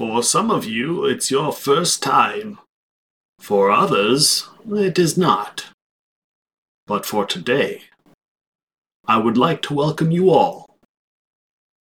[0.00, 2.58] For some of you, it's your first time.
[3.38, 5.66] For others, it is not.
[6.86, 7.82] But for today,
[9.06, 10.78] I would like to welcome you all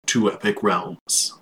[0.08, 1.38] to Epic Realms.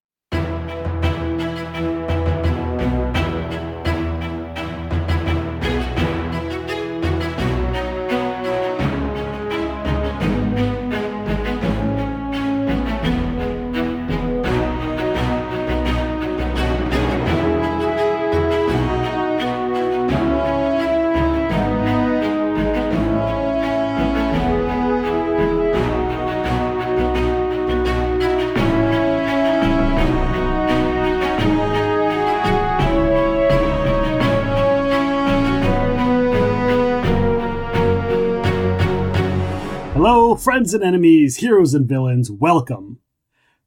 [40.39, 42.99] Friends and enemies, heroes and villains, welcome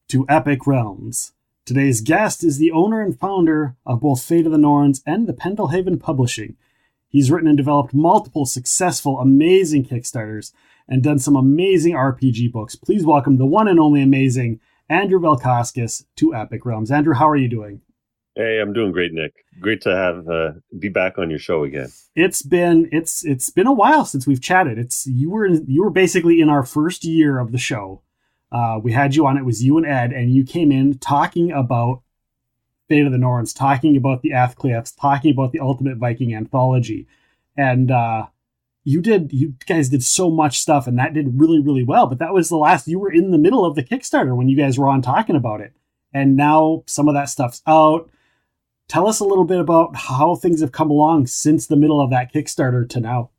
[0.08, 1.34] to Epic Realms.
[1.66, 5.34] Today's guest is the owner and founder of both Fate of the Norns and the
[5.34, 6.58] Pendlehaven Publishing.
[7.08, 10.52] He's written and developed multiple successful, amazing Kickstarters
[10.88, 12.76] and done some amazing RPG books.
[12.76, 16.92] Please welcome the one and only amazing Andrew Valkauskas to Epic Realms.
[16.92, 17.82] Andrew, how are you doing?
[18.40, 19.34] Hey, I'm doing great, Nick.
[19.60, 21.90] Great to have uh, be back on your show again.
[22.16, 24.78] It's been it's it's been a while since we've chatted.
[24.80, 28.02] It's you were you were basically in our first year of the show.
[28.50, 29.38] Uh, we had you on.
[29.38, 32.02] It was you and Ed, and you came in talking about
[32.88, 37.08] Fate of the Norns, talking about the Athcliaths, talking about the Ultimate Viking anthology,
[37.58, 38.28] and uh,
[38.86, 42.08] you did you guys did so much stuff, and that did really really well.
[42.08, 42.88] But that was the last.
[42.88, 45.60] You were in the middle of the Kickstarter when you guys were on talking about
[45.60, 45.74] it,
[46.14, 48.10] and now some of that stuff's out
[48.90, 52.10] tell us a little bit about how things have come along since the middle of
[52.10, 53.30] that Kickstarter to now.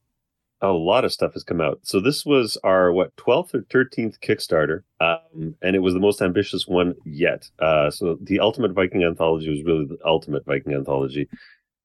[0.63, 1.81] A lot of stuff has come out.
[1.83, 6.23] So this was our what 12th or 13th Kickstarter, um, and it was the most
[6.23, 7.49] ambitious one yet.
[7.59, 11.29] Uh, so the Ultimate Viking Anthology was really the ultimate Viking anthology.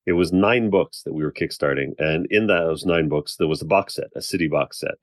[0.05, 3.61] It was nine books that we were kickstarting, and in those nine books there was
[3.61, 4.95] a box set, a city box set,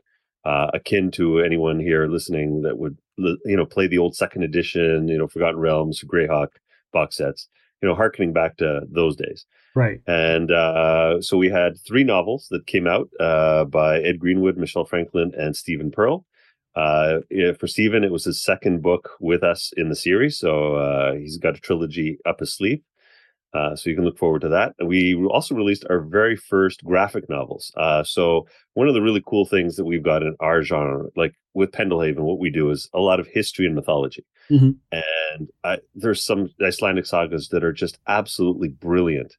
[0.44, 5.08] uh, akin to anyone here listening that would you know play the old second edition,
[5.08, 6.48] you know Forgotten Realms, Greyhawk
[6.92, 7.48] box sets
[7.82, 9.44] you know, harkening back to those days.
[9.74, 10.00] Right.
[10.06, 14.84] And uh, so we had three novels that came out uh, by Ed Greenwood, Michelle
[14.84, 16.24] Franklin, and Stephen Pearl.
[16.74, 17.18] Uh,
[17.58, 21.36] for Stephen, it was his second book with us in the series, so uh, he's
[21.36, 22.80] got a trilogy up his sleeve.
[23.54, 24.74] Uh, so you can look forward to that.
[24.84, 27.70] We also released our very first graphic novels.
[27.76, 31.34] Uh, so one of the really cool things that we've got in our genre, like
[31.52, 34.24] with Pendlehaven, what we do is a lot of history and mythology.
[34.50, 34.70] Mm-hmm.
[34.90, 39.36] And I, there's some Icelandic sagas that are just absolutely brilliant.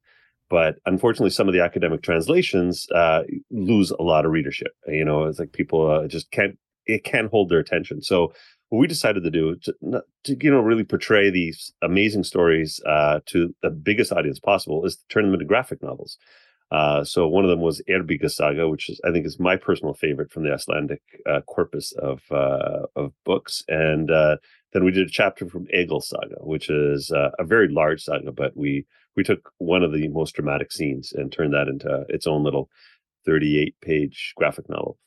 [0.49, 4.73] But unfortunately, some of the academic translations uh, lose a lot of readership.
[4.87, 8.01] You know, it's like people uh, just can't it can't hold their attention.
[8.01, 8.33] So
[8.73, 13.19] what we decided to do to, to you know really portray these amazing stories uh,
[13.27, 16.17] to the biggest audience possible is to turn them into graphic novels.
[16.71, 19.93] Uh, so one of them was Eyrbyggja Saga, which is I think is my personal
[19.93, 24.37] favorite from the Icelandic uh, corpus of uh, of books, and uh,
[24.71, 28.31] then we did a chapter from Egil Saga, which is uh, a very large saga,
[28.31, 32.25] but we we took one of the most dramatic scenes and turned that into its
[32.25, 32.71] own little
[33.27, 34.97] 38 page graphic novel.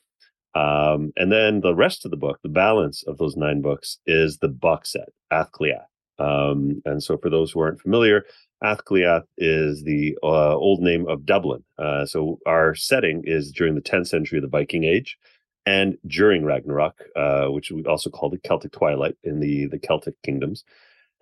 [0.57, 4.39] Um, and then the rest of the book, the balance of those nine books, is
[4.39, 5.85] the box set, Athcliath.
[6.19, 8.25] Um, and so, for those who aren't familiar,
[8.63, 11.63] Athcliath is the uh, old name of Dublin.
[11.77, 15.17] Uh, so, our setting is during the 10th century of the Viking Age
[15.67, 20.15] and during Ragnarok, uh, which we also call the Celtic Twilight in the, the Celtic
[20.23, 20.63] kingdoms.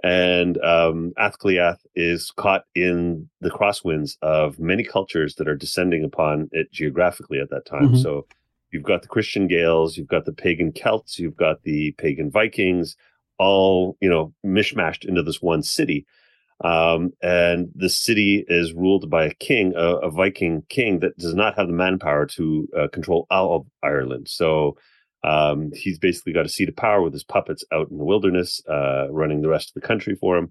[0.01, 6.47] And um, Athcliath is caught in the crosswinds of many cultures that are descending upon
[6.53, 7.89] it geographically at that time.
[7.89, 7.97] Mm-hmm.
[7.97, 8.27] So,
[8.71, 12.95] you've got the Christian Gaels, you've got the pagan Celts, you've got the pagan Vikings,
[13.37, 16.05] all you know mishmashed into this one city.
[16.63, 21.35] Um, and the city is ruled by a king, a, a, Viking king that does
[21.35, 24.29] not have the manpower to uh, control all of Ireland.
[24.29, 24.77] So
[25.25, 28.61] um, he's basically got a seat of power with his puppets out in the wilderness,
[28.69, 30.49] uh, running the rest of the country for him.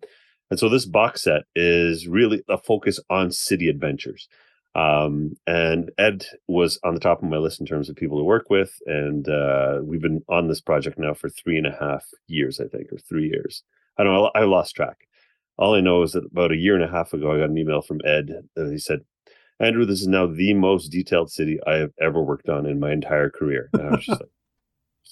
[0.50, 4.28] And so this box set is really a focus on city adventures.
[4.74, 8.24] Um, and Ed was on the top of my list in terms of people to
[8.24, 8.72] work with.
[8.86, 12.66] And uh, we've been on this project now for three and a half years, I
[12.66, 13.62] think, or three years.
[13.98, 14.30] I don't know.
[14.34, 15.06] I lost track.
[15.56, 17.58] All I know is that about a year and a half ago, I got an
[17.58, 18.48] email from Ed.
[18.56, 19.00] That he said,
[19.60, 22.90] Andrew, this is now the most detailed city I have ever worked on in my
[22.90, 23.70] entire career.
[23.72, 24.30] And I was just like,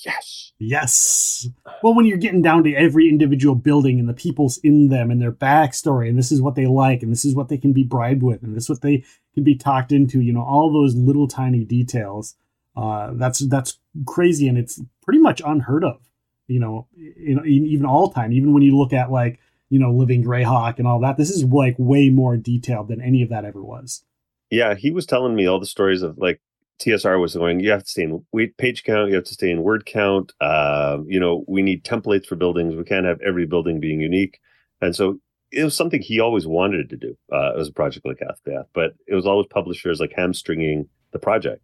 [0.05, 0.53] yes.
[0.59, 1.49] Yes.
[1.83, 5.21] Well, when you're getting down to every individual building and the people's in them and
[5.21, 7.83] their backstory, and this is what they like, and this is what they can be
[7.83, 9.05] bribed with, and this is what they
[9.35, 12.37] can be talked into, you know, all those little tiny details.
[12.77, 16.01] Uh, that's that's crazy, and it's pretty much unheard of.
[16.47, 18.33] You know, you know, even all time.
[18.33, 19.39] Even when you look at like
[19.73, 21.17] you know, living Greyhawk and all that.
[21.17, 24.05] This is like way more detailed than any of that ever was.
[24.51, 26.43] Yeah, he was telling me all the stories of like
[26.81, 28.25] TSR was going, you have to stay in
[28.59, 30.33] page count, you have to stay in word count.
[30.41, 32.75] Uh, you know, we need templates for buildings.
[32.75, 34.41] We can't have every building being unique.
[34.81, 35.19] And so
[35.53, 38.95] it was something he always wanted to do uh, as a project like Athcliath, but
[39.07, 41.63] it was always publishers like hamstringing the project.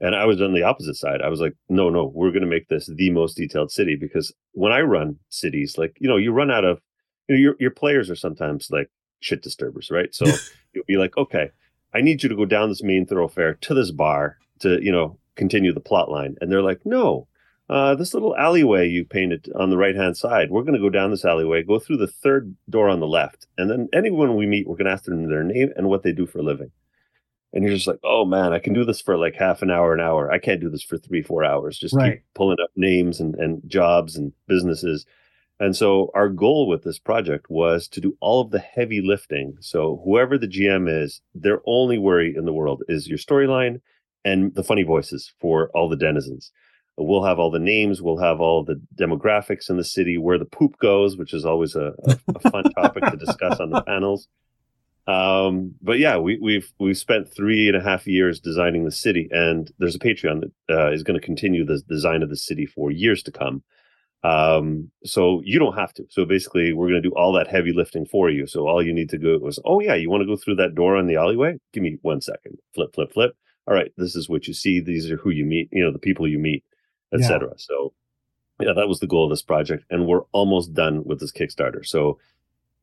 [0.00, 1.22] And I was on the opposite side.
[1.22, 4.32] I was like, no, no, we're going to make this the most detailed city because
[4.52, 6.80] when I run cities, like, you know, you run out of,
[7.28, 8.90] you know, your, your players are sometimes like
[9.20, 10.14] shit disturbers, right?
[10.14, 10.26] So
[10.74, 11.50] you'll be like, okay,
[11.96, 15.18] I need you to go down this main thoroughfare to this bar to, you know,
[15.34, 16.36] continue the plot line.
[16.40, 17.26] And they're like, no,
[17.70, 20.90] uh, this little alleyway you painted on the right hand side, we're going to go
[20.90, 23.46] down this alleyway, go through the third door on the left.
[23.56, 26.12] And then anyone we meet, we're going to ask them their name and what they
[26.12, 26.70] do for a living.
[27.54, 29.94] And you're just like, oh man, I can do this for like half an hour,
[29.94, 30.30] an hour.
[30.30, 31.78] I can't do this for three, four hours.
[31.78, 32.16] Just right.
[32.16, 35.06] keep pulling up names and, and jobs and businesses.
[35.58, 39.56] And so our goal with this project was to do all of the heavy lifting.
[39.60, 43.80] So whoever the GM is, their only worry in the world is your storyline
[44.24, 46.50] and the funny voices for all the denizens.
[46.98, 50.46] We'll have all the names, we'll have all the demographics in the city, where the
[50.46, 54.28] poop goes, which is always a, a, a fun topic to discuss on the panels.
[55.06, 59.28] Um, but yeah, we, we've we've spent three and a half years designing the city,
[59.30, 62.66] and there's a Patreon that uh, is going to continue the design of the city
[62.66, 63.62] for years to come.
[64.26, 66.06] Um, so you don't have to.
[66.08, 68.46] So basically, we're going to do all that heavy lifting for you.
[68.48, 70.74] So all you need to go was, oh yeah, you want to go through that
[70.74, 71.60] door in the alleyway?
[71.72, 72.58] Give me one second.
[72.74, 73.36] Flip, flip, flip.
[73.68, 74.80] All right, this is what you see.
[74.80, 75.68] These are who you meet.
[75.70, 76.64] You know, the people you meet,
[77.12, 77.48] etc.
[77.48, 77.54] Yeah.
[77.56, 77.92] So
[78.60, 81.86] yeah, that was the goal of this project, and we're almost done with this Kickstarter.
[81.86, 82.18] So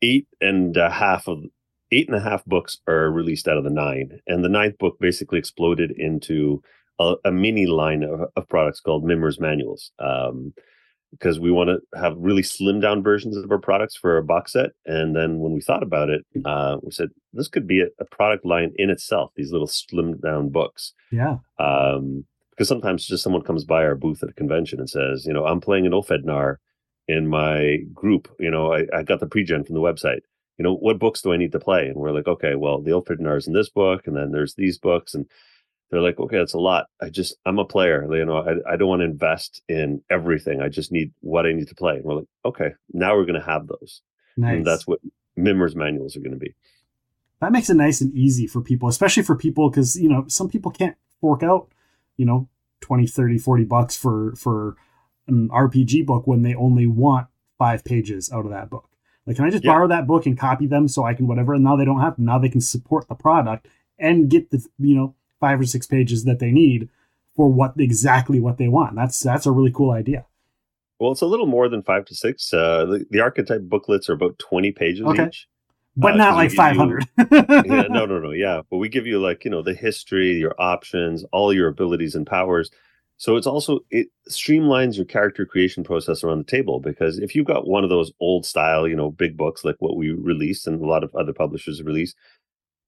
[0.01, 1.43] eight and a half of
[1.91, 4.97] eight and a half books are released out of the nine, and the ninth book
[4.99, 6.61] basically exploded into
[6.99, 9.91] a, a mini line of, of, products called Mimir's Manuals.
[9.99, 10.53] Um,
[11.13, 14.53] because we want to have really slim down versions of our products for a box
[14.53, 14.71] set.
[14.85, 18.05] And then when we thought about it, uh, we said this could be a, a,
[18.05, 19.31] product line in itself.
[19.35, 20.93] These little slim down books.
[21.11, 21.37] Yeah.
[21.59, 25.33] Um, because sometimes just someone comes by our booth at a convention and says, you
[25.33, 26.57] know, I'm playing an Ulfhednar
[27.07, 28.31] in my group.
[28.39, 30.21] You know, I, I got the pregen from the website
[30.57, 31.87] you know, what books do I need to play?
[31.87, 34.77] And we're like, okay, well, the Ulfhednar is in this book, and then there's these
[34.77, 35.25] books, and
[35.89, 36.87] they're like, okay, that's a lot.
[37.01, 38.07] I just, I'm a player.
[38.15, 40.61] You know, I, I don't want to invest in everything.
[40.61, 41.95] I just need what I need to play.
[41.95, 44.01] And we're like, okay, now we're going to have those.
[44.35, 44.55] Nice.
[44.55, 44.99] And that's what
[45.35, 46.55] Mimir's manuals are going to be.
[47.41, 50.49] That makes it nice and easy for people, especially for people, because, you know, some
[50.49, 51.69] people can't fork out,
[52.17, 52.47] you know,
[52.81, 54.75] 20, 30, 40 bucks for, for
[55.27, 57.27] an RPG book when they only want
[57.57, 58.89] five pages out of that book.
[59.25, 59.71] Like, can I just yeah.
[59.71, 61.53] borrow that book and copy them so I can whatever?
[61.53, 62.23] And now they don't have to.
[62.23, 66.23] Now they can support the product and get the you know five or six pages
[66.23, 66.87] that they need
[67.35, 68.95] for what exactly what they want.
[68.95, 70.25] That's that's a really cool idea.
[70.99, 72.53] Well, it's a little more than five to six.
[72.53, 75.27] Uh, the, the archetype booklets are about twenty pages okay.
[75.27, 75.49] each,
[75.97, 77.05] but uh, not like five hundred.
[77.29, 78.31] yeah, no, no, no.
[78.31, 82.15] Yeah, but we give you like you know the history, your options, all your abilities
[82.15, 82.71] and powers.
[83.17, 87.47] So it's also it streamlines your character creation process around the table because if you've
[87.47, 90.81] got one of those old style, you know, big books like what we released and
[90.81, 92.15] a lot of other publishers release,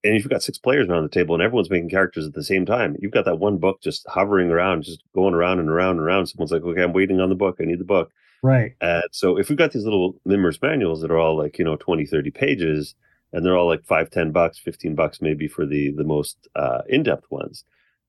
[0.06, 2.44] and if you've got six players around the table and everyone's making characters at the
[2.44, 5.98] same time, you've got that one book just hovering around, just going around and around
[5.98, 6.28] and around.
[6.28, 7.57] Someone's like, okay, I'm waiting on the book.
[7.60, 8.12] I need the book.
[8.44, 8.74] Right.
[8.81, 11.75] And so if we've got these little Mimir's manuals that are all like, you know,
[11.75, 12.96] 20, 30 pages,
[13.34, 16.81] and they're all like five, 10 bucks, 15 bucks maybe for the the most uh,
[16.88, 17.66] in-depth ones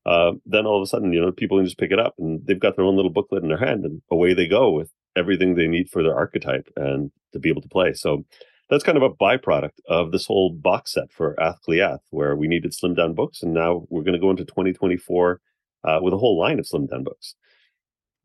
[0.07, 2.43] uh, then all of a sudden, you know, people can just pick it up and
[2.45, 5.53] they've got their own little booklet in their hand and away they go with everything
[5.53, 7.93] they need for their archetype and to be able to play.
[7.93, 8.23] So
[8.69, 12.73] that's kind of a byproduct of this whole box set for Athcliath, where we needed
[12.73, 13.41] slim down books.
[13.41, 15.41] And now we're going to go into 2024
[15.83, 17.35] uh, with a whole line of slim down books.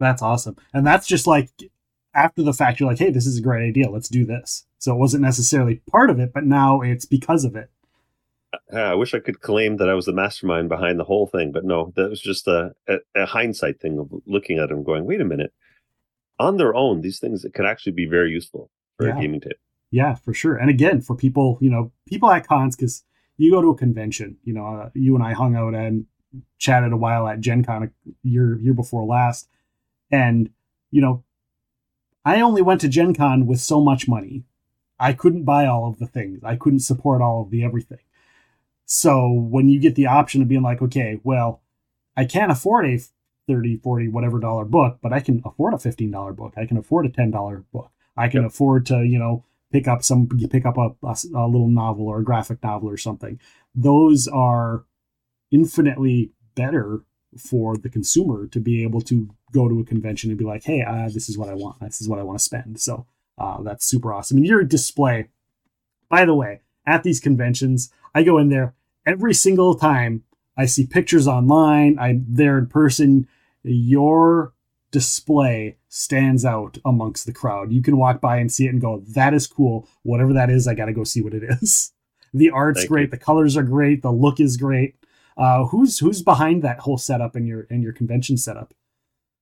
[0.01, 0.57] That's awesome.
[0.75, 1.51] And that's just like
[2.15, 3.91] after the fact, you're like, hey, this is a great idea.
[3.91, 4.67] Let's do this.
[4.79, 7.71] So it wasn't necessarily part of it, but now it's because of it.
[8.73, 11.65] I wish I could claim that I was the mastermind behind the whole thing, but
[11.65, 15.21] no, that was just a, a, a hindsight thing of looking at them going, wait
[15.23, 15.55] a minute.
[16.39, 19.17] On their own, these things could actually be very useful for yeah.
[19.17, 19.57] a gaming table.
[19.93, 20.57] Yeah, for sure.
[20.57, 23.05] And again, for people, you know, people at cons, because
[23.37, 26.07] you go to a convention, you know, uh, you and I hung out and
[26.59, 29.49] chatted a while at Gen Con a year, year before last.
[30.11, 30.49] And,
[30.91, 31.25] you know,
[32.25, 34.45] I only went to Gen Con with so much money.
[34.99, 36.43] I couldn't buy all of the things.
[36.43, 37.99] I couldn't support all of the everything.
[38.87, 41.61] So when you get the option of being like, okay, well,
[42.17, 42.99] I can't afford a
[43.47, 46.55] 30, 40, whatever dollar book, but I can afford a $15 book.
[46.57, 47.91] I can afford a $10 book.
[48.17, 48.51] I can yep.
[48.51, 52.07] afford to, you know, pick up some, you pick up a, a, a little novel
[52.07, 53.41] or a graphic novel or something.
[53.75, 54.85] Those are
[55.51, 57.05] infinitely better
[57.39, 60.83] for the consumer to be able to go to a convention and be like, hey,
[60.83, 61.81] uh, this is what I want.
[61.81, 62.81] This is what I want to spend.
[62.81, 63.07] So
[63.39, 64.37] Uh, that's super awesome.
[64.37, 65.29] And your display,
[66.09, 68.75] by the way, at these conventions, I go in there
[69.07, 70.23] every single time
[70.55, 73.27] I see pictures online, I'm there in person.
[73.63, 74.53] Your
[74.91, 77.71] display stands out amongst the crowd.
[77.71, 79.87] You can walk by and see it and go, that is cool.
[80.05, 81.93] Whatever that is, I got to go see what it is.
[82.35, 83.09] The art's Thank great, you.
[83.09, 84.95] the colors are great, the look is great.
[85.37, 88.73] Uh, who's who's behind that whole setup in your in your convention setup?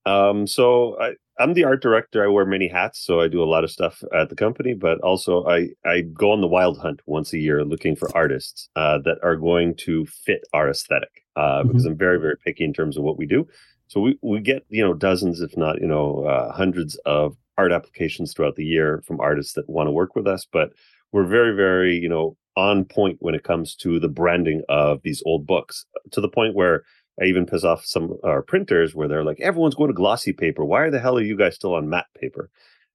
[0.07, 2.25] Um, so I, I'm the art director.
[2.25, 4.75] I wear many hats, so I do a lot of stuff at the company.
[4.75, 8.69] But also, I I go on the wild hunt once a year, looking for artists
[8.75, 11.23] uh, that are going to fit our aesthetic.
[11.37, 13.47] Uh, because I'm very very picky in terms of what we do.
[13.90, 17.73] So we we get you know dozens, if not you know uh, hundreds of art
[17.73, 20.47] applications throughout the year from artists that want to work with us.
[20.50, 20.73] But
[21.11, 25.23] we're very very you know on point when it comes to the branding of these
[25.26, 26.85] old books to the point where
[27.20, 30.64] I even piss off some our printers where they're like, everyone's going to glossy paper.
[30.64, 32.49] Why the hell are you guys still on matte paper?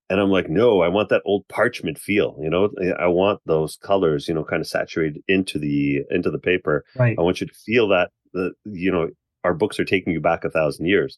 [0.10, 2.38] And I'm like, no, I want that old parchment feel.
[2.40, 6.40] You know, I want those colors, you know, kind of saturated into the into the
[6.40, 6.86] paper.
[6.96, 7.18] Right.
[7.20, 9.10] I want you to feel that the you know
[9.46, 11.18] our books are taking you back a thousand years.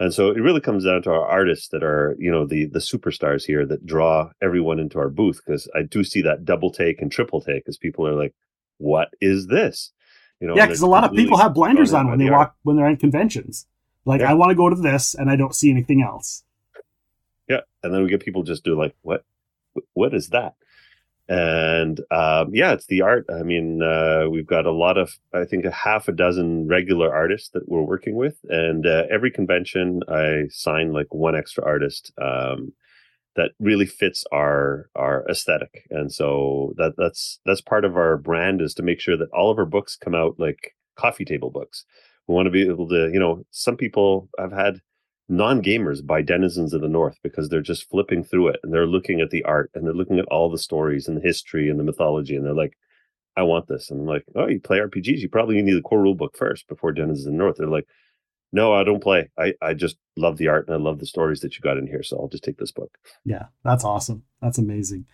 [0.00, 2.78] And so it really comes down to our artists that are, you know, the the
[2.78, 7.02] superstars here that draw everyone into our booth because I do see that double take
[7.02, 8.34] and triple take as people are like,
[8.78, 9.92] "What is this?"
[10.40, 12.38] You know, yeah, because a lot of people have blinders on when they the art.
[12.38, 13.66] walk when they're at conventions.
[14.04, 14.30] Like Yeah.
[14.30, 16.44] I want to go to this and I don't see anything else.
[17.48, 19.24] Yeah, and then we get people just do like, "What?
[19.94, 20.54] What is that?"
[21.28, 23.26] And um, yeah, it's the art.
[23.30, 27.14] I mean, uh, we've got a lot of, I think, a half a dozen regular
[27.14, 32.12] artists that we're working with, and uh, every convention I sign like one extra artist
[32.16, 32.72] um,
[33.36, 35.86] that really fits our our aesthetic.
[35.90, 39.50] And so that that's that's part of our brand is to make sure that all
[39.50, 41.84] of our books come out like coffee table books.
[42.26, 44.80] We want to be able to, you know, some people I've had
[45.28, 49.20] non-gamers by denizens of the north because they're just flipping through it and they're looking
[49.20, 51.84] at the art and they're looking at all the stories and the history and the
[51.84, 52.78] mythology and they're like
[53.36, 56.00] i want this and i'm like oh you play rpgs you probably need the core
[56.00, 57.86] rule book first before denizens of the north they're like
[58.52, 61.40] no i don't play i i just love the art and i love the stories
[61.40, 64.22] that you got in here so i'll just take this book Yeah, that's awesome.
[64.40, 65.06] That's amazing.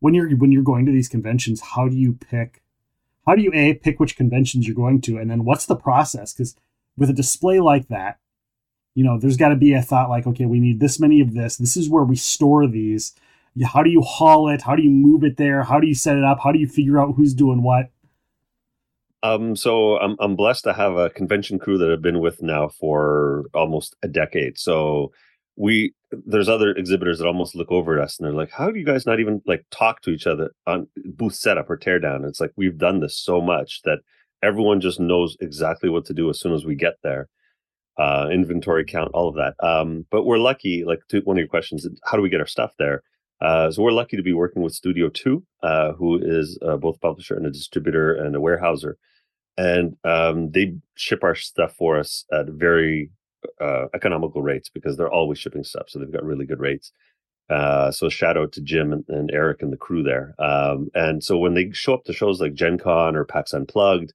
[0.00, 2.62] When you're when you're going to these conventions, how do you pick?
[3.26, 6.32] How do you a pick which conventions you're going to, and then what's the process?
[6.32, 6.56] Because
[6.96, 8.18] with a display like that,
[8.94, 11.34] you know, there's got to be a thought like, okay, we need this many of
[11.34, 11.56] this.
[11.56, 13.14] This is where we store these.
[13.64, 14.62] How do you haul it?
[14.62, 15.62] How do you move it there?
[15.62, 16.40] How do you set it up?
[16.42, 17.90] How do you figure out who's doing what?
[19.22, 22.68] Um, so I'm I'm blessed to have a convention crew that I've been with now
[22.68, 24.58] for almost a decade.
[24.58, 25.12] So
[25.56, 25.94] we
[26.26, 28.84] there's other exhibitors that almost look over at us and they're like, "How do you
[28.84, 32.40] guys not even like talk to each other on booth setup or tear down?" It's
[32.40, 34.00] like we've done this so much that
[34.42, 37.28] everyone just knows exactly what to do as soon as we get there.
[37.98, 39.54] Uh, inventory count, all of that.
[39.64, 40.84] Um, but we're lucky.
[40.84, 43.02] Like to one of your questions, how do we get our stuff there?
[43.40, 47.00] Uh, so we're lucky to be working with Studio Two, uh, who is uh, both
[47.00, 48.96] publisher and a distributor and a warehouser
[49.56, 53.10] and um, they ship our stuff for us at very
[53.60, 56.92] uh, economical rates because they're always shipping stuff, so they've got really good rates.
[57.50, 60.34] Uh, so shout out to Jim and, and Eric and the crew there.
[60.38, 64.14] Um, and so when they show up to shows like Gen Con or PAX Unplugged,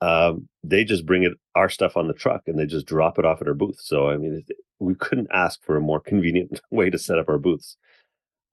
[0.00, 3.24] um, they just bring it our stuff on the truck and they just drop it
[3.24, 3.80] off at our booth.
[3.80, 4.42] So I mean,
[4.78, 7.76] we couldn't ask for a more convenient way to set up our booths.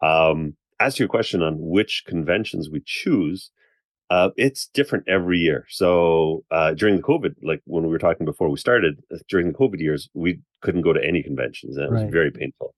[0.02, 3.50] Um, as to your question on which conventions we choose,
[4.10, 5.66] uh, it's different every year.
[5.70, 9.48] So uh, during the COVID, like when we were talking before we started, uh, during
[9.48, 12.74] the COVID years, we couldn't go to any conventions, and it was very painful.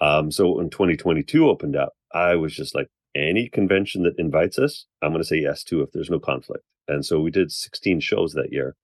[0.00, 2.88] Um, so when 2022 opened up, I was just like,
[3.18, 6.64] any convention that invites us, I'm going to say yes to if there's no conflict.
[6.86, 8.76] And so we did 16 shows that year.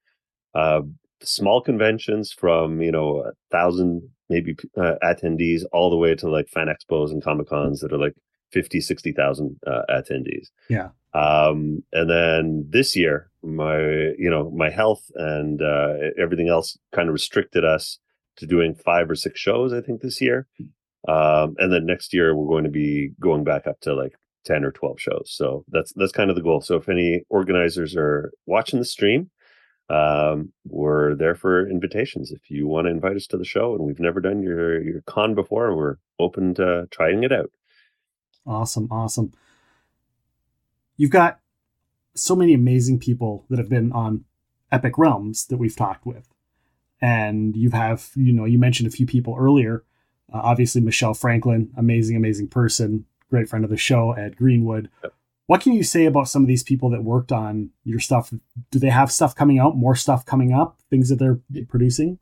[0.54, 0.82] Uh,
[1.22, 6.48] small conventions from you know a thousand maybe uh, attendees all the way to like
[6.48, 8.14] fan expos and comic cons that are like
[8.52, 10.90] 50 60,000 uh, attendees Yeah.
[11.14, 13.78] um and then this year my
[14.18, 17.98] you know my health and uh everything else kind of restricted us
[18.36, 20.46] to doing five or six shows i think this year
[21.08, 24.14] um and then next year we're going to be going back up to like
[24.44, 27.96] 10 or 12 shows so that's that's kind of the goal so if any organizers
[27.96, 29.30] are watching the stream
[29.90, 33.84] um we're there for invitations if you want to invite us to the show and
[33.84, 37.50] we've never done your your con before we're open to trying it out
[38.46, 39.32] Awesome, awesome.
[40.96, 41.40] You've got
[42.14, 44.24] so many amazing people that have been on
[44.70, 46.28] Epic Realms that we've talked with.
[47.00, 49.84] And you have, you know, you mentioned a few people earlier.
[50.32, 54.88] Uh, obviously, Michelle Franklin, amazing, amazing person, great friend of the show, Ed Greenwood.
[55.46, 58.32] What can you say about some of these people that worked on your stuff?
[58.70, 62.20] Do they have stuff coming out, more stuff coming up, things that they're producing?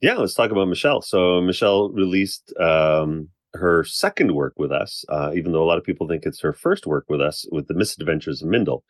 [0.00, 1.02] Yeah, let's talk about Michelle.
[1.02, 5.84] So Michelle released um, her second work with us, uh, even though a lot of
[5.84, 8.84] people think it's her first work with us with the Misadventures of Mindle.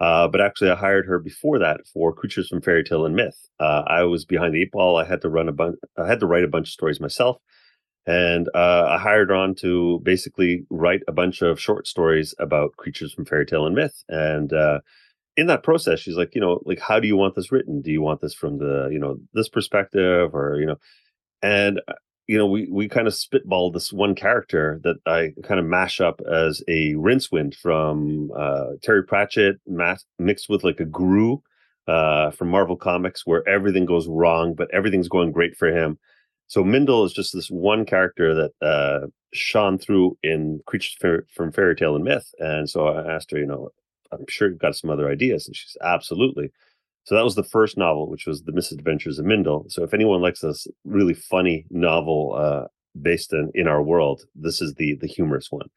[0.00, 3.48] Uh, but actually, I hired her before that for Creatures from Fairy Tale and Myth.
[3.60, 4.96] Uh, I was behind the eight ball.
[4.96, 5.76] I had to run a bunch.
[5.96, 7.36] I had to write a bunch of stories myself,
[8.06, 13.12] and uh, I hired on to basically write a bunch of short stories about creatures
[13.12, 14.04] from Fairy Tale and Myth.
[14.08, 14.80] And uh,
[15.36, 17.80] in that process, she's like, you know, like, how do you want this written?
[17.80, 20.76] Do you want this from the, you know, this perspective, or you know,
[21.42, 21.94] and uh,
[22.26, 26.00] you know, we we kind of spitballed this one character that I kind of mash
[26.00, 29.56] up as a Rincewind from uh, Terry Pratchett,
[30.18, 31.42] mixed with like a Groo
[31.86, 35.98] uh, from Marvel Comics, where everything goes wrong, but everything's going great for him.
[36.46, 41.74] So Mindel is just this one character that uh, shone through in Creatures from Fairy
[41.74, 43.70] Tale and Myth, and so I asked her, you know,
[44.12, 46.50] I'm sure you've got some other ideas, and she's absolutely.
[47.04, 49.70] So that was the first novel, which was The Misadventures of Mindel.
[49.70, 52.68] So if anyone likes this really funny novel uh,
[53.00, 55.68] based in, in our world, this is the the humorous one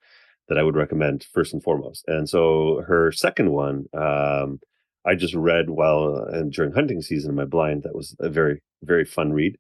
[0.48, 2.06] that I would recommend first and foremost.
[2.08, 4.60] And so her second one, um,
[5.06, 7.84] I just read while and during hunting season in my blind.
[7.84, 9.58] That was a very very fun read,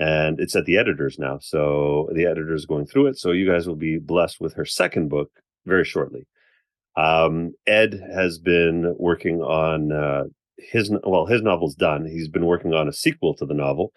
[0.00, 1.38] and it's at the editors now.
[1.40, 3.18] So the editor is going through it.
[3.18, 5.30] So you guys will be blessed with her second book
[5.66, 6.26] very shortly.
[6.96, 10.24] Um, Ed has been working on uh,
[10.60, 13.92] his well his novel's done he's been working on a sequel to the novel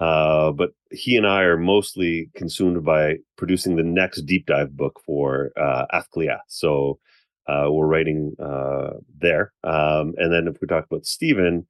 [0.00, 5.00] uh, but he and i are mostly consumed by producing the next deep dive book
[5.04, 5.84] for uh,
[6.48, 6.98] so
[7.46, 11.66] uh, we're writing uh, there um, and then if we talk about stephen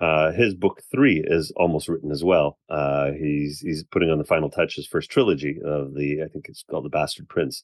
[0.00, 2.58] uh, his book three is almost written as well.
[2.68, 6.48] Uh, he's he's putting on the final touch his first trilogy of the I think
[6.48, 7.62] it's called the Bastard Prince,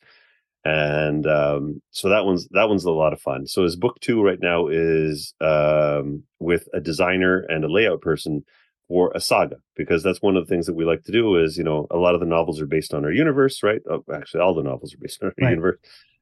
[0.64, 3.47] and um, so that one's that one's a lot of fun.
[3.47, 8.44] So his book two right now is um, with a designer and a layout person
[8.87, 11.37] for a saga because that's one of the things that we like to do.
[11.37, 13.80] Is you know a lot of the novels are based on our universe, right?
[13.90, 15.50] Oh, actually, all the novels are based on our right.
[15.50, 15.78] universe.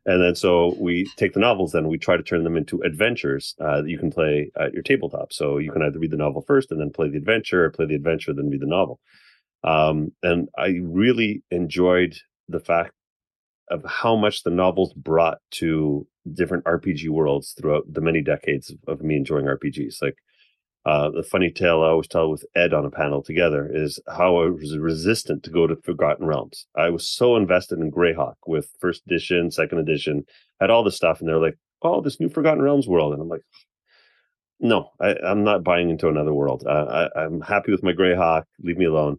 [0.07, 3.57] And then so we take the novels, then we try to turn them into adventures
[3.61, 5.33] uh, that you can play at your tabletop.
[5.33, 7.87] So you can either read the novel first and then play the adventure, or play
[7.87, 9.01] the adventure then read the novel.
[9.65, 12.17] Um, and I really enjoyed
[12.49, 12.93] the fact
[13.69, 18.79] of how much the novels brought to different RPG worlds throughout the many decades of,
[18.87, 20.01] of me enjoying RPGs.
[20.01, 20.17] Like
[20.87, 24.41] uh, the funny tale I always tell with Ed on a panel together is how
[24.41, 26.65] I was resistant to go to Forgotten Realms.
[26.77, 30.25] I was so invested in Greyhawk with first edition, second edition,
[30.61, 33.29] had all this stuff, and they're like, "Oh, this new Forgotten Realms world," and I'm
[33.29, 33.43] like,
[34.61, 36.63] "No, I, am not buying into another world.
[36.65, 38.45] Uh, I, I'm happy with my Greyhawk.
[38.63, 39.19] Leave me alone."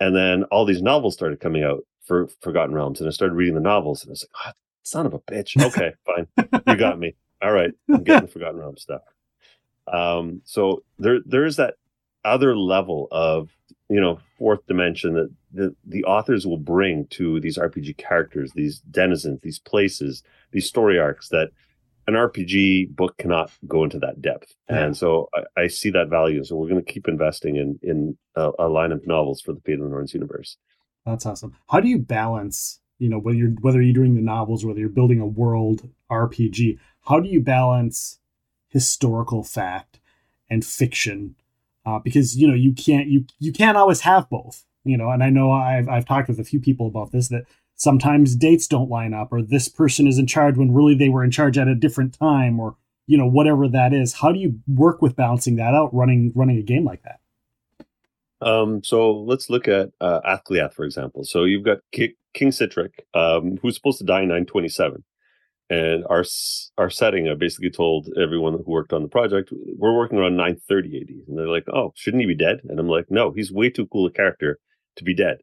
[0.00, 3.54] And then all these novels started coming out for Forgotten Realms, and I started reading
[3.54, 6.26] the novels, and I was like, oh, "Son of a bitch." Okay, fine,
[6.66, 7.14] you got me.
[7.40, 9.02] All right, I'm getting the Forgotten Realms stuff.
[9.92, 11.74] Um, so there there is that
[12.24, 13.50] other level of
[13.88, 18.80] you know fourth dimension that the, the authors will bring to these RPG characters, these
[18.90, 20.22] denizens, these places,
[20.52, 21.50] these story arcs that
[22.06, 24.54] an RPG book cannot go into that depth.
[24.70, 24.84] Yeah.
[24.84, 26.44] And so I, I, see that value.
[26.44, 29.60] So we're going to keep investing in in a, a line of novels for the
[29.60, 30.56] Fate of the Norns universe.
[31.04, 31.54] That's awesome.
[31.68, 34.88] How do you balance, you know, whether you're whether you're doing the novels, whether you're
[34.88, 38.18] building a world RPG, how do you balance
[38.76, 39.98] historical fact
[40.50, 41.34] and fiction?
[41.86, 44.64] Uh, because you know you can't you you can't always have both.
[44.84, 47.46] You know, and I know I've I've talked with a few people about this that
[47.76, 51.24] sometimes dates don't line up, or this person is in charge when really they were
[51.24, 54.12] in charge at a different time, or you know whatever that is.
[54.14, 57.20] How do you work with balancing that out running running a game like that?
[58.40, 61.24] Um, so let's look at uh, Athcliath, for example.
[61.24, 65.02] So you've got King, Sihtric, um, who's supposed to die in 927.
[65.68, 66.24] And our
[66.78, 71.00] our setting, I basically told everyone who worked on the project, we're working around 930
[71.00, 71.28] AD.
[71.28, 72.60] And they're like, oh, shouldn't he be dead?
[72.68, 74.58] And I'm like, no, he's way too cool a character
[74.96, 75.38] to be dead.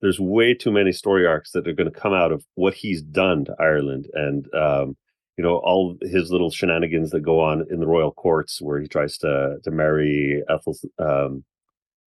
[0.00, 3.02] There's way too many story arcs that are going to come out of what he's
[3.02, 4.96] done to Ireland and, um,
[5.36, 8.88] you know, all his little shenanigans that go on in the royal courts where he
[8.88, 11.44] tries to to marry Ethel, um,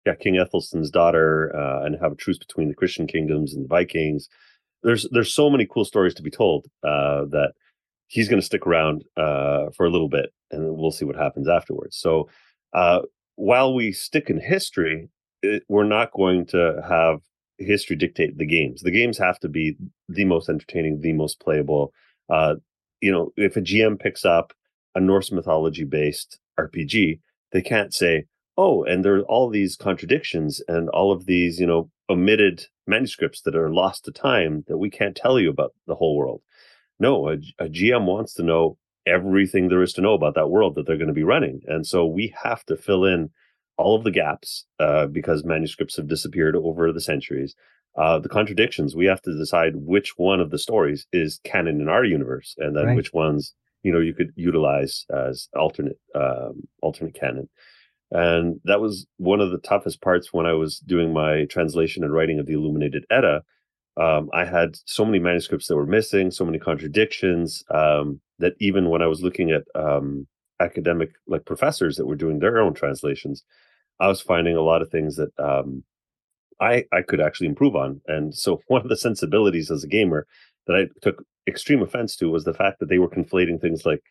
[0.04, 3.68] yeah, King Ethelstan's daughter, uh, and have a truce between the Christian kingdoms and the
[3.68, 4.28] Vikings.
[4.82, 7.52] There's there's so many cool stories to be told uh, that
[8.06, 11.48] he's going to stick around uh, for a little bit, and we'll see what happens
[11.48, 11.96] afterwards.
[11.96, 12.28] So
[12.72, 13.00] uh,
[13.36, 15.08] while we stick in history,
[15.42, 17.20] it, we're not going to have
[17.58, 18.82] history dictate the games.
[18.82, 19.76] The games have to be
[20.08, 21.92] the most entertaining, the most playable.
[22.28, 22.56] Uh,
[23.00, 24.52] you know, if a GM picks up
[24.94, 27.20] a Norse mythology based RPG,
[27.52, 28.24] they can't say,
[28.56, 33.40] oh, and there are all these contradictions and all of these, you know, omitted manuscripts
[33.42, 36.42] that are lost to time that we can't tell you about the whole world.
[36.98, 38.76] No, a, a GM wants to know
[39.06, 41.60] everything there is to know about that world that they're going to be running.
[41.66, 43.30] And so we have to fill in
[43.78, 47.54] all of the gaps uh, because manuscripts have disappeared over the centuries.
[47.96, 48.94] uh, the contradictions.
[48.94, 52.76] We have to decide which one of the stories is canon in our universe, and
[52.76, 52.96] then Right.
[52.96, 56.54] which ones you know you could utilize as alternate um,
[56.86, 57.48] alternate canon.
[58.10, 62.12] And that was one of the toughest parts when I was doing my translation and
[62.12, 63.42] writing of the Illuminated Edda.
[63.96, 68.88] Um, I had so many manuscripts that were missing, so many contradictions um, that even
[68.88, 70.26] when I was looking at um,
[70.60, 73.44] academic like professors that were doing their own translations,
[74.00, 75.84] I was finding a lot of things that um,
[76.60, 78.00] I I could actually improve on.
[78.06, 80.26] And so one of the sensibilities as a gamer
[80.66, 84.02] that I took extreme offense to was the fact that they were conflating things like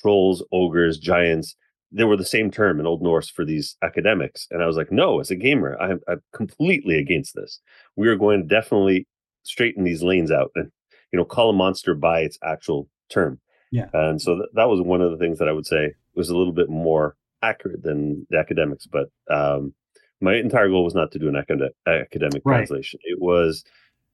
[0.00, 1.56] trolls, ogres, giants.
[1.92, 4.90] They were the same term in Old Norse for these academics, and I was like,
[4.90, 7.60] no, as a gamer, I'm, I'm completely against this.
[7.94, 9.06] We are going to definitely
[9.44, 10.70] straighten these lanes out and
[11.12, 13.38] you know call a monster by its actual term.
[13.70, 13.88] Yeah.
[13.92, 16.36] and so th- that was one of the things that I would say was a
[16.36, 19.72] little bit more accurate than the academics, but um,
[20.20, 22.58] my entire goal was not to do an acad- academic Right.
[22.58, 22.98] translation.
[23.04, 23.64] It was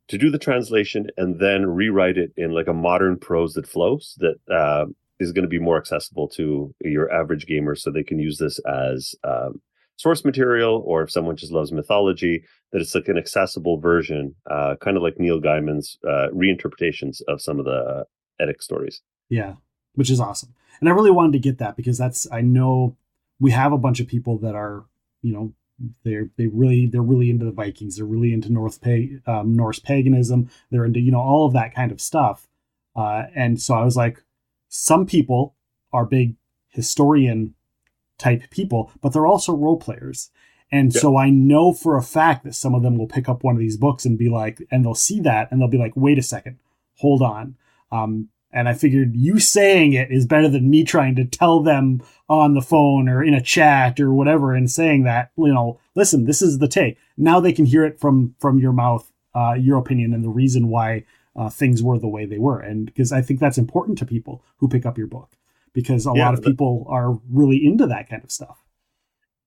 [0.08, 4.18] to do the translation and then rewrite it in like a modern prose that flows
[4.18, 4.86] that uh,
[5.22, 8.58] is going to be more accessible to your average gamer, so they can use this
[8.60, 9.60] as um,
[9.96, 14.74] source material, or if someone just loves mythology, that it's like an accessible version, uh,
[14.80, 18.04] kind of like Neil Gaiman's uh, reinterpretations of some of the
[18.40, 19.00] Eddic stories.
[19.28, 19.54] Yeah,
[19.94, 20.54] which is awesome.
[20.80, 22.96] And I really wanted to get that because that's I know
[23.40, 24.84] we have a bunch of people that are
[25.22, 25.52] you know
[26.04, 27.96] they're they really they're really into the Vikings.
[27.96, 30.50] They're really into North pa- um, Norse paganism.
[30.70, 32.48] They're into you know all of that kind of stuff.
[32.94, 34.22] Uh, and so I was like,
[34.74, 35.54] some people
[35.92, 36.34] are big
[36.70, 37.52] historian
[38.16, 40.30] type people, but they're also role players.
[40.70, 41.00] And Yeah.
[41.02, 43.60] so I know for a fact that some of them will pick up one of
[43.60, 46.22] these books and be like, and they'll see that and they'll be like, wait a
[46.22, 46.56] second,
[46.96, 47.56] hold on.
[47.90, 52.00] Um, and I figured you saying it is better than me trying to tell them
[52.30, 56.24] on the phone or in a chat or whatever and saying that, you know, listen,
[56.24, 56.96] this is the take.
[57.18, 60.68] Now they can hear it from from your mouth, uh, your opinion and the reason
[60.68, 61.04] why
[61.36, 62.60] uh, things were the way they were.
[62.60, 65.36] And because I think that's important to people who pick up your book
[65.72, 68.64] because a Yeah, lot of people are really into that kind of stuff.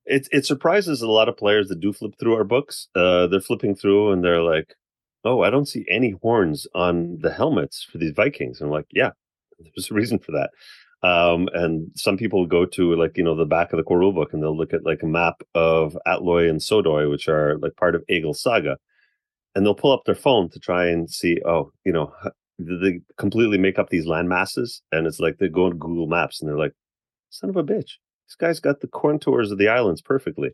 [0.05, 2.87] it it surprises a lot of players that do flip through our books.
[2.95, 4.75] Uh, they're flipping through and they're like,
[5.23, 8.87] "Oh, I don't see any horns on the helmets for these Vikings." And I'm like,
[8.91, 9.11] "Yeah,
[9.59, 10.51] there's a reason for that."
[11.07, 14.13] Um, and some people go to like you know the back of the core rule
[14.13, 17.75] book and they'll look at like a map of Atloy and Sodoi, which are like
[17.75, 18.77] part of Egil's saga,
[19.55, 22.13] and they'll pull up their phone to try and see, oh, you know,
[22.59, 26.41] they completely make up these land masses, and it's like they go on Google Maps
[26.41, 26.73] and they're like,
[27.29, 27.93] "Son of a bitch."
[28.27, 30.51] this guy's got the contours of the islands perfectly.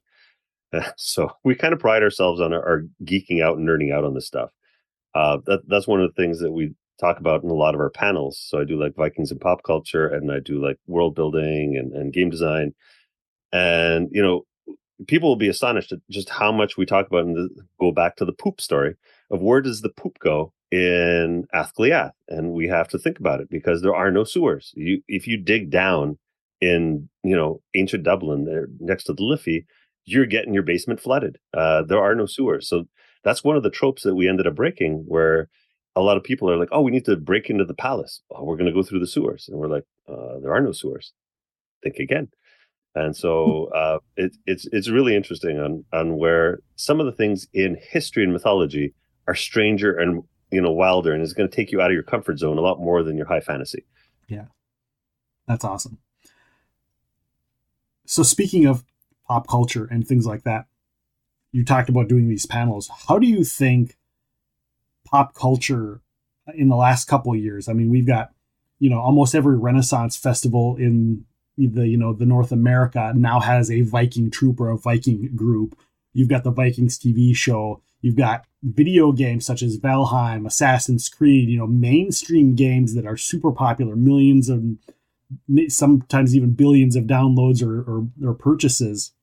[0.97, 4.13] so we kind of pride ourselves on our, our geeking out and nerding out on
[4.13, 4.49] this stuff.
[5.13, 7.81] Uh, that that's one of the things that we talk about in a lot of
[7.81, 8.41] our panels.
[8.41, 11.91] So I do like Vikings and pop culture, and I do like world building and,
[11.93, 12.73] and game design.
[13.51, 14.43] And you know,
[15.07, 18.25] people will be astonished at just how much we talk about and go back to
[18.25, 18.95] the poop story
[19.29, 23.49] of where does the poop go in Athcliath, and we have to think about it
[23.49, 24.71] because there are no sewers.
[24.75, 26.17] You if you dig down
[26.61, 29.65] in you know ancient Dublin there next to the Liffey,
[30.05, 31.37] you're getting your basement flooded.
[31.53, 32.85] Uh, there are no sewers, so
[33.23, 35.03] that's one of the tropes that we ended up breaking.
[35.07, 35.49] Where
[35.95, 38.21] a lot of people are like, "Oh, we need to break into the palace.
[38.31, 40.71] Oh, we're going to go through the sewers," and we're like, uh, "There are no
[40.71, 41.11] sewers.
[41.83, 42.29] Think again."
[42.93, 47.47] And so uh, it, it's it's really interesting on on where some of the things
[47.53, 48.93] in history and mythology
[49.27, 52.03] are stranger and you know wilder, and it's going to take you out of your
[52.03, 53.85] comfort zone a lot more than your high fantasy.
[54.27, 54.45] Yeah,
[55.47, 55.99] that's awesome.
[58.05, 58.83] So speaking of
[59.25, 60.65] pop culture and things like that,
[61.53, 62.89] you talked about doing these panels.
[63.07, 63.95] How do you think
[65.05, 66.01] pop culture
[66.53, 67.69] in the last couple of years?
[67.69, 68.31] I mean, we've got
[68.79, 71.23] you know almost every Renaissance festival in
[71.67, 75.77] the you know the North America now has a Viking troop or a Viking group.
[76.13, 77.81] You've got the Vikings TV show.
[78.01, 81.49] You've got video games such as Valheim, Assassin's Creed.
[81.49, 84.63] You know, mainstream games that are super popular, millions of
[85.67, 89.13] sometimes even billions of downloads or, or, or purchases.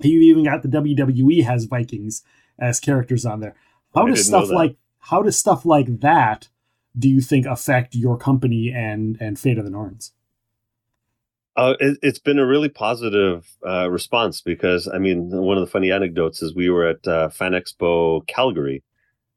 [0.00, 2.22] You even got the WWE has Vikings
[2.58, 3.54] as characters on there.
[3.94, 6.48] How I does stuff like how does stuff like that
[6.96, 10.12] do you think affect your company and and Fate of the Norns?
[11.56, 15.70] Uh, it, it's been a really positive uh, response because I mean, one of the
[15.70, 18.82] funny anecdotes is we were at uh, Fan Expo Calgary,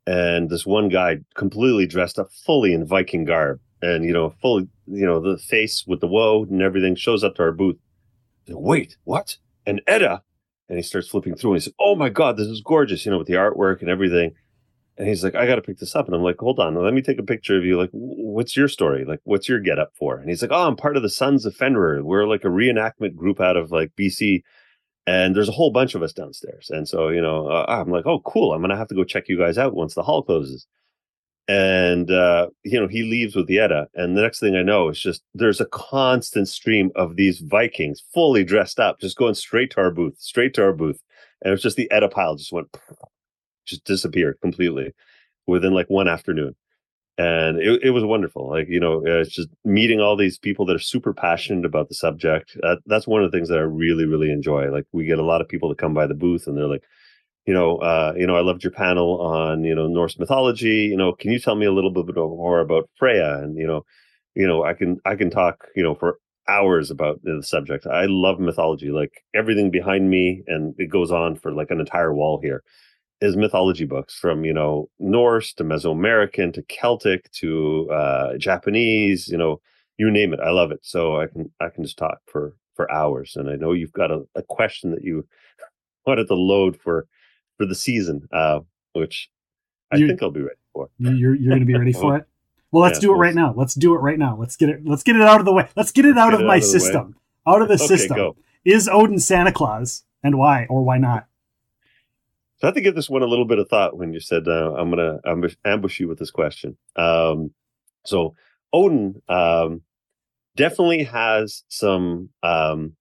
[0.08, 4.70] and this one guy completely dressed up fully in Viking garb, and you know, fully,
[4.88, 7.78] you know, the face with the woe and everything shows up to our booth.
[8.48, 9.38] Wait, what?
[9.66, 10.22] And Edda,
[10.70, 13.12] and he starts flipping through, and he said, "Oh my god, this is gorgeous!" You
[13.12, 14.36] know, with the artwork and everything.
[14.98, 16.06] And he's like, I got to pick this up.
[16.06, 17.78] And I'm like, hold on, let me take a picture of you.
[17.78, 19.04] Like, what's your story?
[19.06, 20.18] Like, what's your get up for?
[20.18, 22.04] And he's like, oh, I'm part of the Sons of Fenrir.
[22.04, 24.42] We're like a reenactment group out of like BC.
[25.08, 26.70] and there's a whole bunch of us downstairs.
[26.70, 28.54] And so, you know, uh, I'm like, oh, cool.
[28.54, 30.68] I'm gonna have to go check you guys out once the hall closes.
[31.48, 34.90] And uh, you know, he leaves with the Edda, and the next thing I know
[34.90, 39.70] is just there's a constant stream of these Vikings fully dressed up, just going straight
[39.72, 41.00] to our booth, straight to our booth,
[41.42, 42.76] and it was just the Edda pile just went,
[43.66, 44.94] just disappeared completely
[45.48, 46.56] within like one afternoon.
[47.18, 50.76] And it, it was wonderful like you know it's just meeting all these people that
[50.76, 54.06] are super passionate about the subject that, that's one of the things that i really
[54.06, 56.58] really enjoy like we get a lot of people to come by the booth and
[56.58, 56.84] they're like
[57.46, 60.98] you know uh you know i loved your panel on you know norse mythology you
[60.98, 63.40] know can you tell me a little bit more about freya?
[63.40, 63.86] And you know
[64.36, 67.88] you know i can i can talk you know for hours about the subject.
[67.88, 72.14] I love mythology like everything behind me and it goes on for like an entire
[72.14, 72.64] wall here
[73.22, 79.28] is mythology books from you know Norse to Mesoamerican to Celtic to uh, Japanese.
[79.28, 79.62] You know,
[79.98, 80.40] you name it.
[80.40, 80.80] I love it.
[80.84, 83.36] So I can I can just talk for for hours.
[83.36, 85.26] And I know you've got a, a question that you
[86.06, 87.08] wanted to load for
[87.58, 88.60] for the season, uh,
[88.94, 89.30] which
[89.92, 90.90] I you, think I'll be ready for.
[91.00, 92.26] You're you're going to be ready for it.
[92.72, 93.54] Well, let's yeah, do it right now.
[93.56, 94.36] Let's do it right now.
[94.38, 94.82] Let's get it.
[94.86, 95.70] Let's get it out of the way.
[95.76, 97.16] Let's get it out of my out of system.
[97.48, 98.18] Out of the okay, system.
[98.18, 98.36] Go.
[98.66, 101.28] Is Odin Santa Claus, and why or why not?
[102.58, 104.48] So I had to give this one a little bit of thought when you said
[104.48, 106.78] uh, I'm going to ambush, you with this question.
[106.96, 107.54] Um,
[108.06, 108.36] so
[108.72, 109.82] Odin um,
[110.56, 112.96] definitely has some um,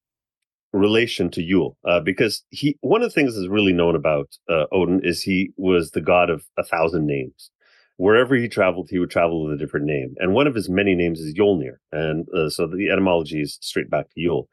[0.72, 4.64] relation to Yule uh, because he one of the things that's really known about uh,
[4.72, 7.50] Odin is he was the god of a thousand names.
[7.96, 10.96] Wherever he traveled, he would travel with a different name, and one of his many
[10.96, 14.48] names is Jólnir, and uh, so the etymology is straight back to Yule.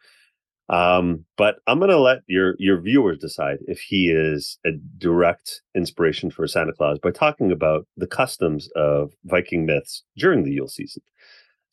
[0.69, 5.61] Um, but I'm going to let your your viewers decide if he is a direct
[5.75, 10.69] inspiration for Santa Claus by talking about the customs of Viking myths during the Yule
[10.69, 11.03] season.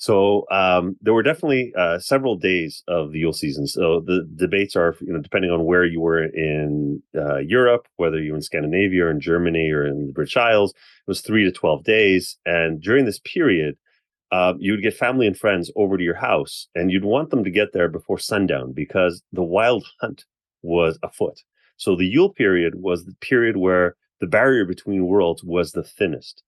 [0.01, 3.67] So um, there were definitely uh, several days of the Yule season.
[3.67, 8.21] So the debates are, you know, depending on where you were in uh, Europe, whether
[8.21, 11.45] you were in Scandinavia or in Germany or in the British Isles, it was three
[11.45, 12.37] to twelve days.
[12.47, 13.77] And during this period,
[14.31, 17.45] uh, you would get family and friends over to your house and you'd want them
[17.45, 20.25] to get there before sundown because the wild hunt
[20.63, 21.43] was afoot.
[21.77, 26.43] So the Yule period was the period where the barrier between worlds was the thinnest.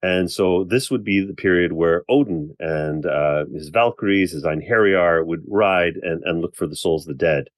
[0.00, 5.26] And so this would be the period where Odin and uh, his Valkyries, his Einherjar
[5.26, 7.48] would ride and, and look for the souls of the dead.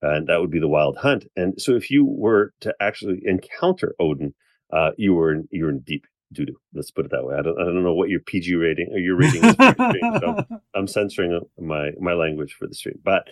[0.00, 1.26] And that would be the wild hunt.
[1.36, 4.34] And so if you were to actually encounter Odin,
[4.72, 6.56] uh, you were in, you were in deep doo doo.
[6.74, 7.36] Let's put it that way.
[7.36, 10.18] I don't I don't know what your PG rating or your rating is for stream,
[10.20, 12.98] so I'm censoring my my language for the stream.
[13.02, 13.28] But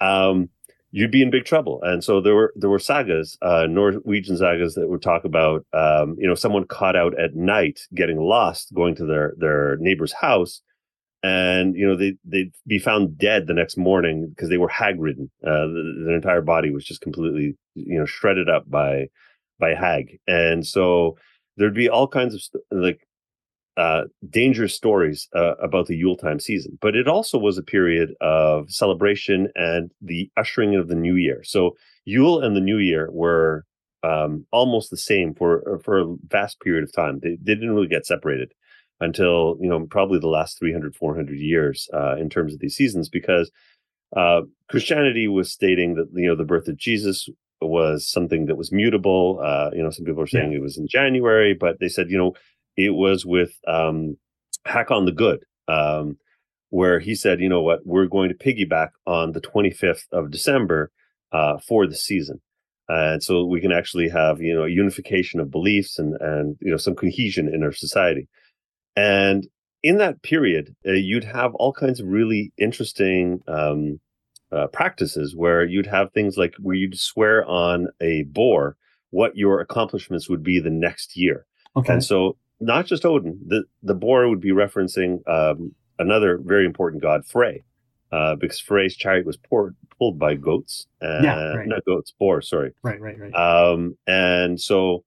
[0.00, 0.50] um,
[0.90, 1.80] you'd be in big trouble.
[1.82, 6.16] And so there were there were sagas, uh, Norwegian sagas that would talk about um,
[6.18, 10.62] you know someone caught out at night getting lost, going to their their neighbor's house.
[11.22, 15.00] And you know they they'd be found dead the next morning because they were hag
[15.00, 15.30] ridden.
[15.44, 15.66] Uh,
[16.04, 19.06] their entire body was just completely you know shredded up by
[19.58, 20.18] by hag.
[20.26, 21.16] And so
[21.56, 23.06] there'd be all kinds of like
[23.76, 28.70] uh, dangerous stories uh, about the Yuletime season, but it also was a period of
[28.70, 31.42] celebration and the ushering of the new year.
[31.44, 33.64] So Yule and the New Year were
[34.02, 37.18] um, almost the same for uh, for a vast period of time.
[37.22, 38.52] They, they, didn't really get separated
[39.00, 43.08] until you know probably the last 300 400 years uh, in terms of these seasons
[43.08, 43.50] because
[44.16, 47.28] uh, Christianity was stating that you know the birth of Jesus
[47.60, 49.40] was something that was mutable.
[49.42, 50.58] Uh, you know, some people are saying yeah.
[50.58, 52.34] it was in January, but they said, you know,
[52.76, 54.16] it was with um,
[54.66, 56.18] Hakon the Good, um,
[56.70, 60.90] where he said, you know what, we're going to piggyback on the 25th of December
[61.32, 62.40] uh, for the season.
[62.88, 66.76] And so we can actually have, you know, unification of beliefs and, and, you know,
[66.76, 68.28] some cohesion in our society.
[68.94, 69.46] And
[69.82, 74.00] in that period, uh, you'd have all kinds of really interesting um,
[74.52, 78.76] uh, practices where you'd have things like where you'd swear on a boar
[79.10, 81.46] what your accomplishments would be the next year.
[81.76, 81.94] Okay.
[81.94, 87.02] And so not just Odin, the, the boar would be referencing um, another very important
[87.02, 87.64] god, Frey,
[88.12, 90.86] uh, because Frey's chariot was poured, pulled by goats.
[91.02, 91.68] Uh, yeah, right.
[91.68, 92.72] Not goats, boar, sorry.
[92.82, 93.34] Right, right, right.
[93.34, 95.04] Um, and so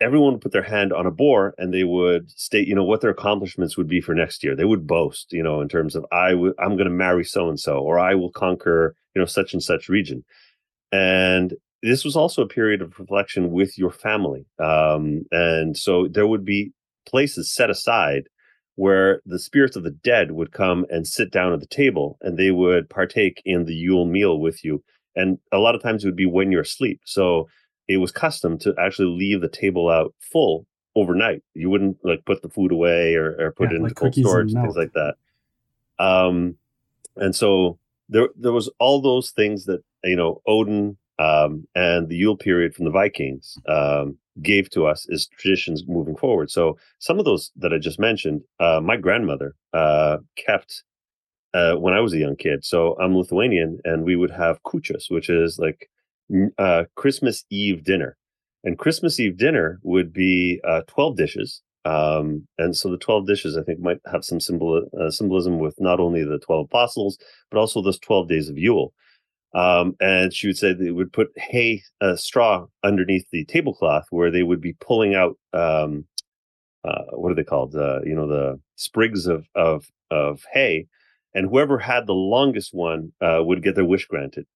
[0.00, 3.00] everyone would put their hand on a boar and they would state, you know, what
[3.00, 4.54] their accomplishments would be for next year.
[4.54, 7.48] They would boast, you know, in terms of I w- I'm going to marry so
[7.48, 10.24] and so, or I will conquer, you know, such and such region.
[10.92, 14.46] And this was also a period of reflection with your family.
[14.58, 16.72] Um, and so there would be
[17.06, 18.28] places set aside
[18.74, 22.36] where the spirits of the dead would come and sit down at the table and
[22.36, 24.82] they would partake in the Yule meal with you.
[25.14, 27.00] And a lot of times it would be when you're asleep.
[27.04, 27.48] So
[27.88, 31.42] it was custom to actually leave the table out full overnight.
[31.54, 34.14] You wouldn't like put the food away or, or put yeah, it into like cold
[34.14, 35.14] storage and things like that.
[35.98, 36.56] Um,
[37.16, 42.16] and so there there was all those things that you know Odin um, and the
[42.16, 46.50] Yule period from the Vikings um, gave to us as traditions moving forward.
[46.50, 50.82] So some of those that I just mentioned, uh, my grandmother uh, kept
[51.54, 52.64] uh, when I was a young kid.
[52.64, 55.88] So I'm Lithuanian, and we would have kūčios, which is like
[56.58, 58.16] uh, Christmas Eve dinner.
[58.64, 61.62] And Christmas Eve dinner would be uh, 12 dishes.
[61.84, 65.76] Um, and so the 12 dishes, I think, might have some symbol, uh, symbolism with
[65.78, 67.16] not only the 12 apostles,
[67.50, 68.92] but also those 12 days of Yule.
[69.54, 74.30] Um, and she would say they would put hay, uh, straw underneath the tablecloth where
[74.30, 76.04] they would be pulling out, um,
[76.84, 77.74] uh, what are they called?
[77.74, 80.86] Uh, you know, the sprigs of, of, of hay.
[81.34, 84.46] And whoever had the longest one uh, would get their wish granted.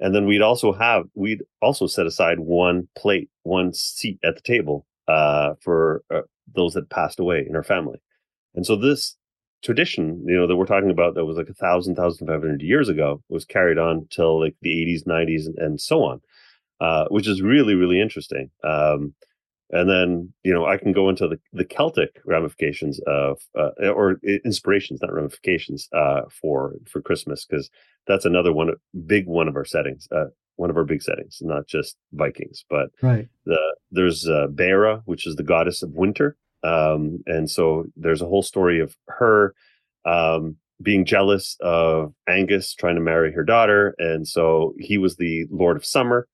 [0.00, 4.42] And then we'd also have, we'd also set aside one plate, one seat at the
[4.42, 6.22] table uh, for uh,
[6.54, 8.00] those that passed away in our family.
[8.54, 9.16] And so this
[9.62, 12.62] tradition, you know, that we're talking about that was like a thousand, thousand five hundred
[12.62, 16.20] years ago was carried on till like the 80s, 90s, and, and so on,
[16.80, 18.50] uh, which is really, really interesting.
[18.64, 19.14] Um,
[19.70, 24.20] and then, you know, I can go into the, the Celtic ramifications of, uh, or
[24.44, 27.70] inspirations, not ramifications, uh, for for Christmas, because
[28.06, 28.70] that's another one,
[29.06, 32.90] big one of our settings, uh, one of our big settings, not just Vikings, but
[33.02, 33.28] right.
[33.46, 33.58] The
[33.90, 38.42] there's uh, Beara, which is the goddess of winter, um, and so there's a whole
[38.42, 39.54] story of her
[40.04, 43.94] um, being jealous of Angus trying to marry her daughter.
[43.98, 46.26] And so he was the Lord of Summer.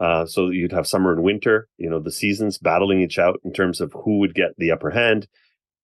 [0.00, 3.52] Uh, so you'd have summer and winter, you know, the seasons battling each out in
[3.52, 5.28] terms of who would get the upper hand.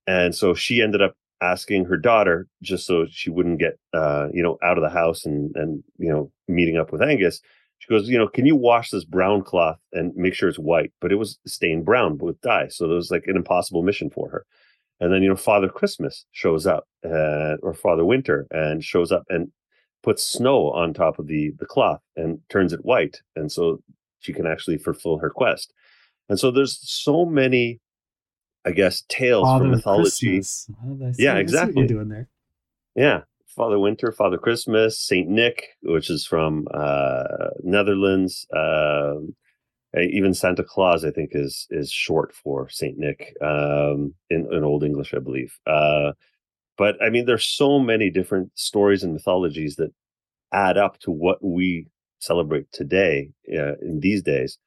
[0.07, 4.43] And so she ended up asking her daughter, just so she wouldn't get, uh, you
[4.43, 7.43] know, out of the house and, and, you know, meeting up with Angus,
[7.79, 10.93] she goes, you know, can you wash this brown cloth and make sure it's white?
[11.01, 12.69] But it was stained brown with dye.
[12.69, 14.47] So it was like an impossible mission for her.
[14.99, 19.25] And then, you know, Father Christmas shows up, uh, or Father Winter, and shows up
[19.29, 19.53] and
[20.03, 23.21] puts snow on top of the the cloth and turns it white.
[23.35, 23.83] And so
[24.21, 25.73] she can actually fulfill her quest.
[26.29, 27.81] And so there's so many,
[28.65, 30.43] I guess, tales Father from mythology.
[31.19, 31.87] Yeah, exactly.
[31.87, 32.29] doing there.
[32.95, 33.23] Yeah.
[33.47, 37.25] Father Winter, Father Christmas, Saint Nick, which is from uh,
[37.63, 38.47] Netherlands.
[38.55, 39.15] Uh,
[39.99, 44.85] even Santa Claus, I think, is is short for Saint Nick um, in, in Old
[44.85, 45.59] English, I believe.
[45.67, 46.13] Uh,
[46.77, 49.93] but I mean, there's so many different stories and mythologies that
[50.53, 51.87] add up to what we
[52.19, 54.59] celebrate today uh, in these days.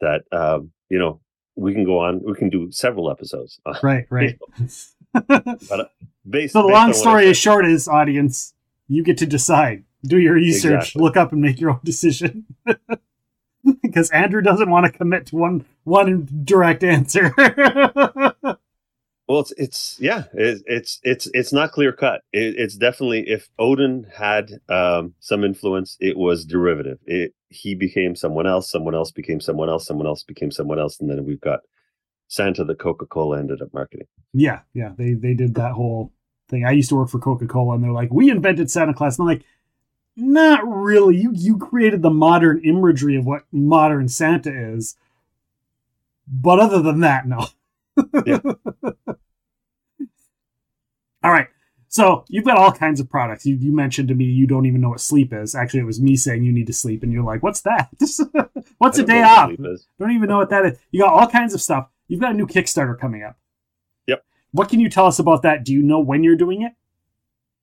[0.00, 1.20] That um, you know,
[1.56, 2.22] we can go on.
[2.24, 3.60] We can do several episodes.
[3.82, 4.38] Right, right.
[5.12, 5.84] but uh,
[6.28, 8.54] based, so the long story is short is audience
[8.88, 11.02] you get to decide do your research exactly.
[11.02, 12.46] look up and make your own decision
[13.82, 17.34] because andrew doesn't want to commit to one one direct answer
[19.28, 23.48] well it's it's yeah it, it's it's it's not clear cut it, it's definitely if
[23.58, 29.10] odin had um, some influence it was derivative it he became someone else someone else
[29.10, 31.60] became someone else someone else became someone else and then we've got
[32.28, 34.06] Santa that Coca Cola ended up marketing.
[34.32, 36.12] Yeah, yeah, they they did that whole
[36.48, 36.64] thing.
[36.64, 39.28] I used to work for Coca Cola, and they're like, "We invented Santa Claus," and
[39.28, 39.46] I'm like,
[40.16, 41.16] "Not really.
[41.16, 44.96] You you created the modern imagery of what modern Santa is,
[46.26, 47.46] but other than that, no."
[48.26, 48.40] Yeah.
[51.28, 51.48] all right.
[51.88, 53.44] So you've got all kinds of products.
[53.44, 55.54] You, you mentioned to me you don't even know what sleep is.
[55.54, 57.90] Actually, it was me saying you need to sleep, and you're like, "What's that?
[58.78, 59.50] What's a day off?"
[59.98, 60.78] Don't even know what that is.
[60.90, 61.88] You got all kinds of stuff.
[62.08, 63.36] You've got a new Kickstarter coming up.
[64.06, 64.24] Yep.
[64.52, 65.64] What can you tell us about that?
[65.64, 66.72] Do you know when you're doing it?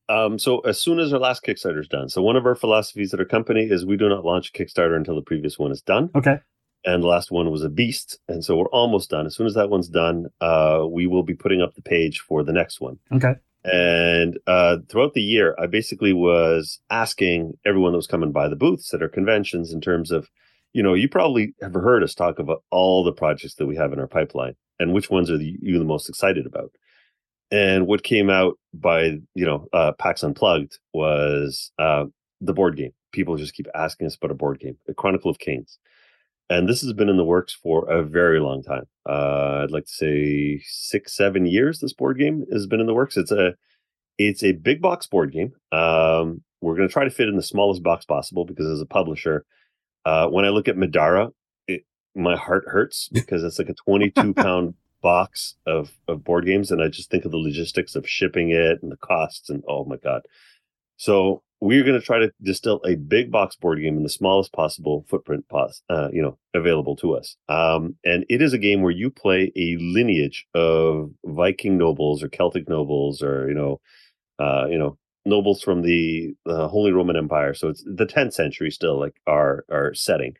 [0.08, 2.10] Um, so as soon as our last Kickstarter is done.
[2.10, 4.96] So one of our philosophies at our company is we do not launch a Kickstarter
[4.96, 6.12] until the previous one is done.
[6.14, 6.40] Okay.
[6.86, 9.26] And the last one was a beast, and so we're almost done.
[9.26, 12.44] As soon as that one's done, uh, we will be putting up the page for
[12.44, 13.00] the next one.
[13.12, 13.34] Okay.
[13.72, 18.56] And uh, throughout the year, I basically was asking everyone that was coming by the
[18.56, 20.30] booths at our conventions in terms of
[20.76, 23.94] you know, you probably have heard us talk about all the projects that we have
[23.94, 26.70] in our pipeline and which ones are the, you the most excited about.
[27.50, 32.06] And what came out by, you know, uh, PAX Unplugged was uh,
[32.42, 32.92] the board game.
[33.14, 35.80] People just keep asking us about a board game, The Chronicle of Kings.
[36.50, 38.84] And this has been in the works for a very long time.
[39.08, 41.80] Uh, I'd like to say six, seven years.
[41.80, 43.18] This board game has been in the works.
[43.18, 43.56] It's a,
[44.18, 45.54] it's a big box board game.
[45.72, 48.86] Um, we're going to try to fit in the smallest box possible because as a
[48.86, 49.46] publisher,
[50.06, 51.32] uh, when I look at Madara,
[51.68, 51.84] it,
[52.16, 56.72] my heart hurts because it's like a 22 pound box of, of board games.
[56.72, 59.86] And I just think of the logistics of shipping it and the costs and oh
[59.86, 60.22] my God.
[60.98, 64.54] So we're going to try to distill a big box board game in the smallest
[64.54, 67.38] possible footprint, pos- uh, you know, available to us.
[67.48, 72.28] Um, and it is a game where you play a lineage of Viking nobles or
[72.28, 73.80] Celtic nobles or, you know,
[74.38, 77.54] uh, you know, nobles from the, Holy Roman Empire.
[77.54, 80.36] So it's the 10th century still, like our our setting.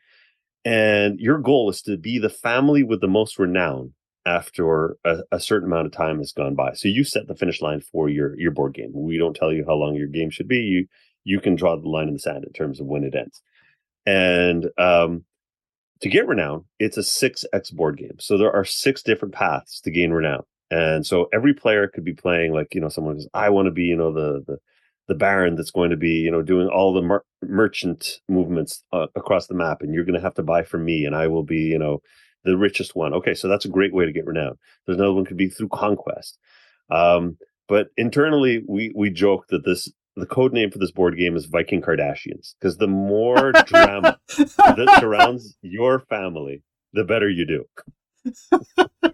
[0.64, 3.94] and your goal is to be the family with the most renown
[4.26, 6.72] after a, a, certain amount of time has gone by.
[6.72, 8.90] So you set the finish line for your your board game.
[8.92, 10.58] We don't tell you how long your game should be.
[10.58, 10.86] You
[11.26, 13.42] you can draw the line in the sand in terms of when it ends.
[14.06, 15.24] And um,
[16.00, 18.16] to get renown, it's a six X board game.
[18.20, 20.44] So there are six different paths to gain renown.
[20.70, 23.72] And so every player could be playing like you know someone says I want to
[23.72, 24.58] be you know the the
[25.08, 29.06] the baron that's going to be you know doing all the mer- merchant movements uh,
[29.14, 31.44] across the map and you're going to have to buy from me and i will
[31.44, 32.00] be you know
[32.44, 35.24] the richest one okay so that's a great way to get renown there's another one
[35.24, 36.38] could be through conquest
[36.90, 37.36] um,
[37.68, 41.46] but internally we we joke that this the code name for this board game is
[41.46, 46.62] viking kardashians because the more drama that surrounds your family
[46.92, 47.64] the better you do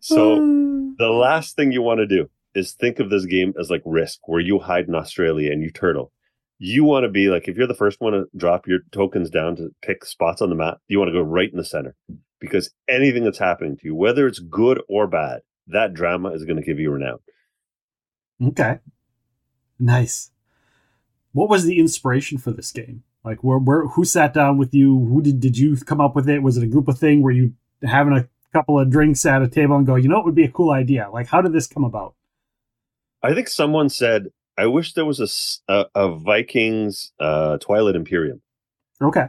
[0.00, 0.92] so hmm.
[0.98, 4.20] the last thing you want to do is think of this game as like Risk,
[4.28, 6.12] where you hide in Australia and you turtle.
[6.58, 9.56] You want to be like if you're the first one to drop your tokens down
[9.56, 11.96] to pick spots on the map, you want to go right in the center
[12.38, 16.56] because anything that's happening to you, whether it's good or bad, that drama is going
[16.56, 17.18] to give you renown.
[18.40, 18.78] Okay,
[19.78, 20.30] nice.
[21.32, 23.04] What was the inspiration for this game?
[23.24, 24.98] Like, where, where, who sat down with you?
[25.06, 26.42] Who did did you come up with it?
[26.42, 27.22] Was it a group of thing?
[27.22, 30.24] Were you having a couple of drinks at a table and go, you know, it
[30.24, 31.08] would be a cool idea?
[31.10, 32.14] Like, how did this come about?
[33.22, 34.28] I think someone said,
[34.58, 38.42] "I wish there was a a, a Vikings uh, Twilight Imperium."
[39.00, 39.28] Okay.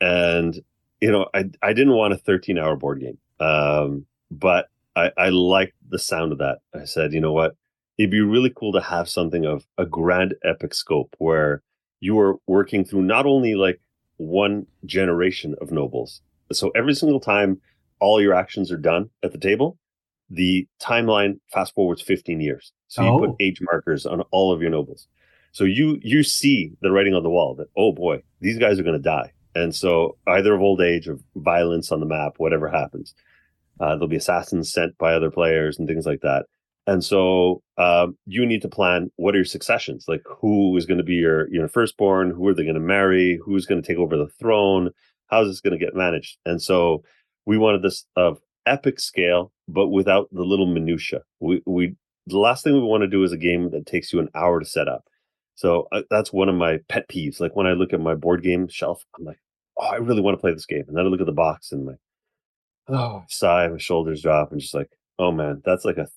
[0.00, 0.60] And
[1.00, 5.28] you know, I I didn't want a 13 hour board game, um, but I I
[5.28, 6.58] liked the sound of that.
[6.74, 7.56] I said, you know what,
[8.00, 11.62] it'd be really cool to have something of a grand epic scope where
[12.00, 13.78] you are working through not only like
[14.16, 17.60] one generation of nobles, so every single time
[17.98, 19.76] all your actions are done at the table,
[20.30, 22.72] the timeline fast forwards 15 years.
[22.88, 23.18] So you oh.
[23.18, 25.06] put age markers on all of your nobles.
[25.52, 28.82] So you you see the writing on the wall that oh boy, these guys are
[28.82, 29.32] going to die.
[29.54, 33.14] And so either of old age or violence on the map, whatever happens,
[33.78, 36.46] uh, there'll be assassins sent by other players and things like that.
[36.86, 40.98] And so um, you need to plan what are your successions, like who is going
[40.98, 43.98] to be your your firstborn, who are they going to marry, who's going to take
[43.98, 44.90] over the throne,
[45.28, 46.38] how's this going to get managed.
[46.44, 47.04] And so
[47.46, 51.22] we wanted this of epic scale, but without the little minutia.
[51.38, 54.18] We we the last thing we want to do is a game that takes you
[54.18, 55.04] an hour to set up.
[55.54, 57.40] So uh, that's one of my pet peeves.
[57.40, 59.38] Like when I look at my board game shelf, I'm like,
[59.78, 61.72] oh, I really want to play this game, and then I look at the box
[61.72, 61.98] and like,
[62.88, 66.08] oh, sigh, my shoulders drop, and just like, oh man, that's like a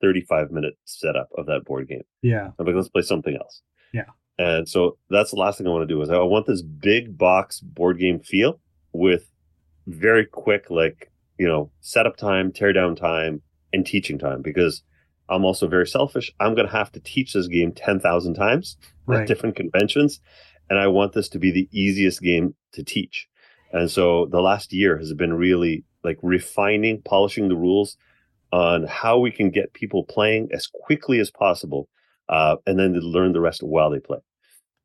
[0.00, 2.04] 35 minute setup of that board game.
[2.22, 3.62] Yeah, I'm like, let's play something else.
[3.92, 4.04] Yeah,
[4.38, 7.16] and so that's the last thing I want to do is I want this big
[7.16, 8.60] box board game feel
[8.92, 9.30] with
[9.86, 13.40] very quick like you know, setup time, tear down time,
[13.72, 14.82] and teaching time because
[15.28, 16.32] I'm also very selfish.
[16.40, 18.76] I'm going to have to teach this game 10,000 times
[19.06, 19.22] right.
[19.22, 20.20] at different conventions.
[20.68, 23.28] And I want this to be the easiest game to teach.
[23.72, 27.96] And so the last year has been really like refining, polishing the rules
[28.52, 31.88] on how we can get people playing as quickly as possible
[32.28, 34.18] uh, and then to learn the rest while they play.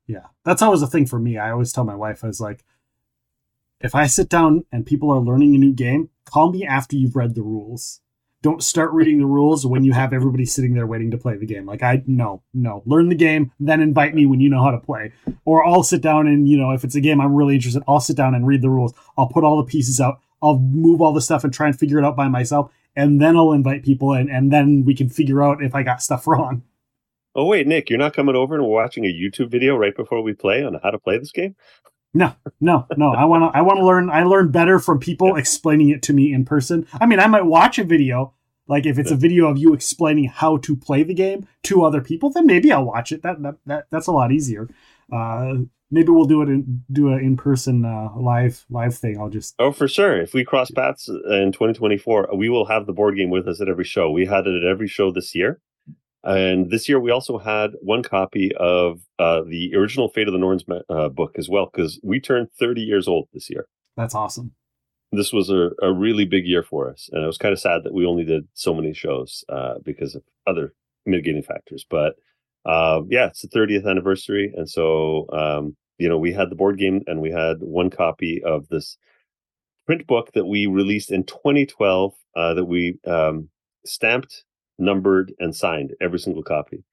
[0.07, 1.37] Yeah, that's always a thing for me.
[1.37, 2.63] I always tell my wife, I was like,
[3.79, 7.15] if I sit down and people are learning a new game, call me after you've
[7.15, 8.01] read the rules.
[8.41, 11.45] Don't start reading the rules when you have everybody sitting there waiting to play the
[11.45, 11.65] game.
[11.65, 12.83] Like I no, no.
[12.85, 15.13] Learn the game, then invite me when you know how to play.
[15.45, 17.99] Or I'll sit down and, you know, if it's a game I'm really interested, I'll
[17.99, 18.93] sit down and read the rules.
[19.17, 20.19] I'll put all the pieces out.
[20.41, 22.71] I'll move all the stuff and try and figure it out by myself.
[22.95, 26.01] And then I'll invite people in and then we can figure out if I got
[26.01, 26.63] stuff wrong.
[27.35, 30.21] Oh wait, Nick, you're not coming over and we're watching a YouTube video right before
[30.21, 31.55] we play on how to play this game?
[32.13, 33.11] No, no, no.
[33.11, 33.57] I want to.
[33.57, 34.09] I want to learn.
[34.11, 36.85] I learn better from people explaining it to me in person.
[37.01, 38.33] I mean, I might watch a video,
[38.67, 42.01] like if it's a video of you explaining how to play the game to other
[42.01, 43.23] people, then maybe I'll watch it.
[43.23, 44.69] That that, that that's a lot easier.
[45.11, 45.55] Uh,
[45.93, 49.17] maybe we'll do it in do a in person uh, live live thing.
[49.19, 50.19] I'll just oh for sure.
[50.19, 53.69] If we cross paths in 2024, we will have the board game with us at
[53.69, 54.09] every show.
[54.09, 55.61] We had it at every show this year.
[56.25, 60.39] And this year we also had one copy of uh, the original Fate of the
[60.39, 63.67] Norns uh, book as well, because we turned 30 years old this year.
[63.97, 64.53] That's awesome.
[65.11, 67.09] This was a, a really big year for us.
[67.11, 70.15] And it was kind of sad that we only did so many shows uh, because
[70.15, 70.73] of other
[71.05, 71.85] mitigating factors.
[71.87, 72.15] But
[72.65, 74.53] um, yeah, it's the 30th anniversary.
[74.55, 78.43] And so, um, you know, we had the board game and we had one copy
[78.43, 78.97] of this
[79.85, 83.47] print book that we released in 2012 uh, that we um,
[83.85, 84.43] stamped
[84.77, 86.83] numbered and signed every single copy.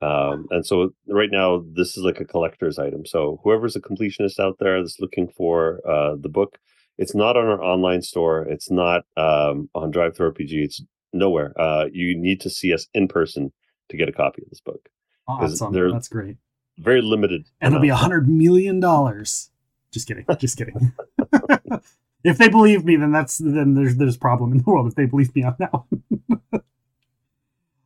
[0.00, 3.04] Um, and so right now this is like a collector's item.
[3.04, 6.56] So whoever's a completionist out there that's looking for uh, the book,
[6.96, 8.46] it's not on our online store.
[8.48, 10.64] It's not um, on DriveThruRPG.
[10.64, 11.52] It's nowhere.
[11.60, 13.52] Uh, you need to see us in person
[13.90, 14.88] to get a copy of this book.
[15.28, 15.74] Awesome.
[15.92, 16.38] That's great.
[16.78, 17.46] Very limited.
[17.60, 19.50] And it'll be a hundred million dollars
[19.92, 20.26] Just kidding.
[20.38, 20.92] Just kidding.
[22.24, 24.88] if they believe me, then that's then there's there's a problem in the world.
[24.88, 26.40] If they believe me on that one.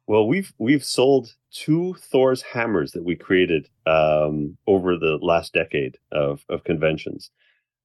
[0.07, 5.99] well, we've we've sold two Thor's hammers that we created um, over the last decade
[6.11, 7.31] of of conventions.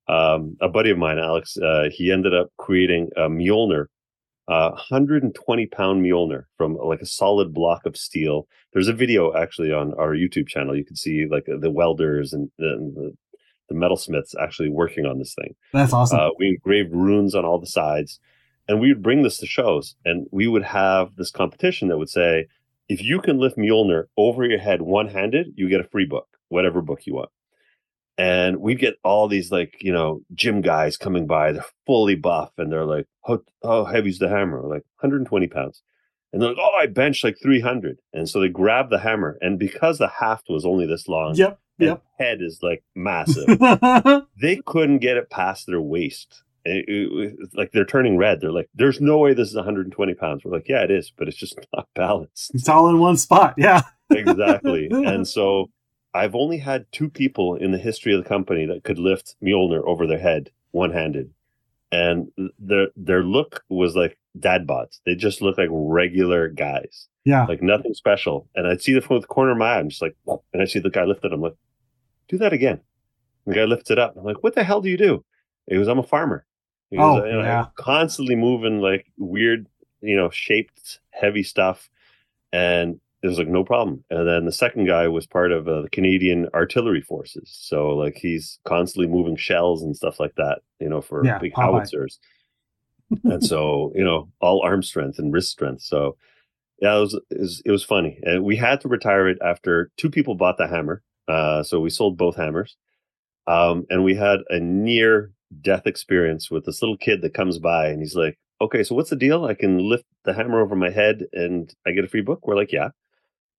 [0.08, 3.88] Um, a buddy of mine, Alex, uh, he ended up creating a Mjolnir,
[4.47, 8.47] uh, 120 pound Mjolnir from like a solid block of steel.
[8.73, 10.75] There's a video actually on our YouTube channel.
[10.75, 13.15] You can see like the welders and, and the,
[13.69, 15.55] the metalsmiths actually working on this thing.
[15.71, 16.19] That's awesome.
[16.19, 18.19] Uh, we engraved runes on all the sides,
[18.67, 22.09] and we would bring this to shows, and we would have this competition that would
[22.09, 22.47] say,
[22.89, 26.27] if you can lift Mjolnir over your head one handed, you get a free book,
[26.49, 27.29] whatever book you want.
[28.18, 31.51] And we'd get all these like, you know, gym guys coming by.
[31.51, 34.61] They're fully buff and they're like, how, how heavy's the hammer?
[34.61, 35.82] Like 120 pounds.
[36.32, 37.99] And they're like, oh, I bench like 300.
[38.14, 39.38] And so they grab the hammer.
[39.41, 42.03] And because the haft was only this long, yep, yep.
[42.18, 43.45] head is like massive,
[44.41, 46.43] they couldn't get it past their waist.
[46.66, 48.39] It, it, it, like they're turning red.
[48.39, 51.28] They're like, "There's no way this is 120 pounds." We're like, "Yeah, it is, but
[51.28, 52.51] it's just not balanced.
[52.53, 54.88] It's all in one spot." Yeah, exactly.
[54.89, 55.70] And so
[56.14, 59.84] I've only had two people in the history of the company that could lift Mjolnir
[59.86, 61.32] over their head one handed.
[61.91, 64.99] And their their look was like dad bods.
[65.05, 67.07] They just look like regular guys.
[67.24, 67.45] Yeah.
[67.45, 68.47] Like nothing special.
[68.55, 69.80] And I'd see them from the corner of my eye.
[69.80, 70.16] I'm just like,
[70.53, 71.32] and I see the guy lift it.
[71.32, 71.55] I'm like,
[72.28, 72.82] do that again.
[73.45, 74.16] And the guy lifts it up.
[74.18, 75.24] I'm like, what the hell do you do?
[75.68, 76.45] He goes, I'm a farmer.
[76.89, 77.68] He oh, goes, yeah.
[77.76, 79.68] constantly moving like weird,
[80.01, 81.89] you know, shaped, heavy stuff.
[82.51, 84.03] And it was like no problem.
[84.09, 88.17] And then the second guy was part of uh, the Canadian Artillery Forces, so like
[88.17, 92.19] he's constantly moving shells and stuff like that, you know, for yeah, big howitzers.
[93.24, 95.82] and so you know, all arm strength and wrist strength.
[95.82, 96.17] So
[96.82, 99.89] yeah, it was, it was it was funny, and we had to retire it after
[99.95, 101.01] two people bought the hammer.
[101.30, 102.76] Uh, so we sold both hammers,
[103.47, 107.88] um, and we had a near death experience with this little kid that comes by,
[107.88, 109.45] and he's like, "Okay, so what's the deal?
[109.45, 112.57] I can lift the hammer over my head, and I get a free book." We're
[112.57, 112.89] like, "Yeah."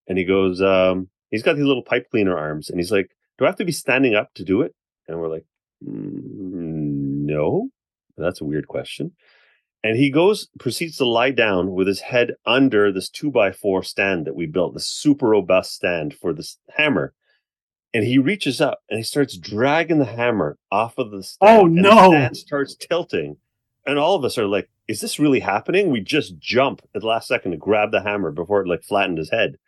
[0.06, 3.44] And he goes, um, he's got these little pipe cleaner arms, and he's like, "Do
[3.44, 4.74] I have to be standing up to do it?"
[5.08, 5.44] And we're like,
[5.84, 7.68] mm, "No,
[8.16, 9.12] that's a weird question."
[9.82, 13.82] And he goes, proceeds to lie down with his head under this two by four
[13.82, 17.12] stand that we built, the super robust stand for this hammer.
[17.92, 21.58] And he reaches up and he starts dragging the hammer off of the stand.
[21.58, 21.90] Oh and no!
[21.90, 23.36] The stand starts tilting,
[23.86, 27.06] and all of us are like, "Is this really happening?" We just jump at the
[27.06, 29.58] last second to grab the hammer before it like flattened his head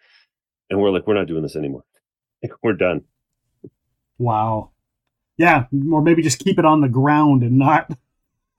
[0.71, 1.85] and we're like, we're not doing this anymore.
[2.63, 3.05] we're done.
[4.19, 4.71] Wow.
[5.37, 7.91] Yeah, or maybe just keep it on the ground and not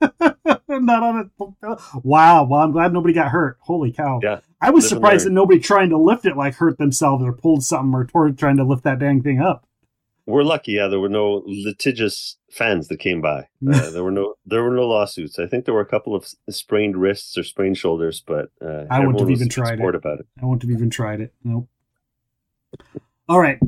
[0.00, 1.80] not on it.
[2.04, 2.44] Wow.
[2.44, 3.58] Well, I'm glad nobody got hurt.
[3.60, 4.20] Holy cow.
[4.22, 4.40] Yeah.
[4.60, 7.94] I was surprised that nobody trying to lift it like hurt themselves or pulled something
[7.94, 9.66] or toward trying to lift that dang thing up.
[10.26, 10.72] We're lucky.
[10.72, 13.48] Yeah, there were no litigious fans that came by.
[13.68, 15.38] Uh, there were no there were no lawsuits.
[15.38, 19.00] I think there were a couple of sprained wrists or sprained shoulders, but uh, I
[19.00, 19.94] wouldn't have even tried it.
[19.94, 20.26] About it.
[20.40, 21.34] I wouldn't have even tried it.
[21.42, 21.68] Nope.
[23.28, 23.58] All right.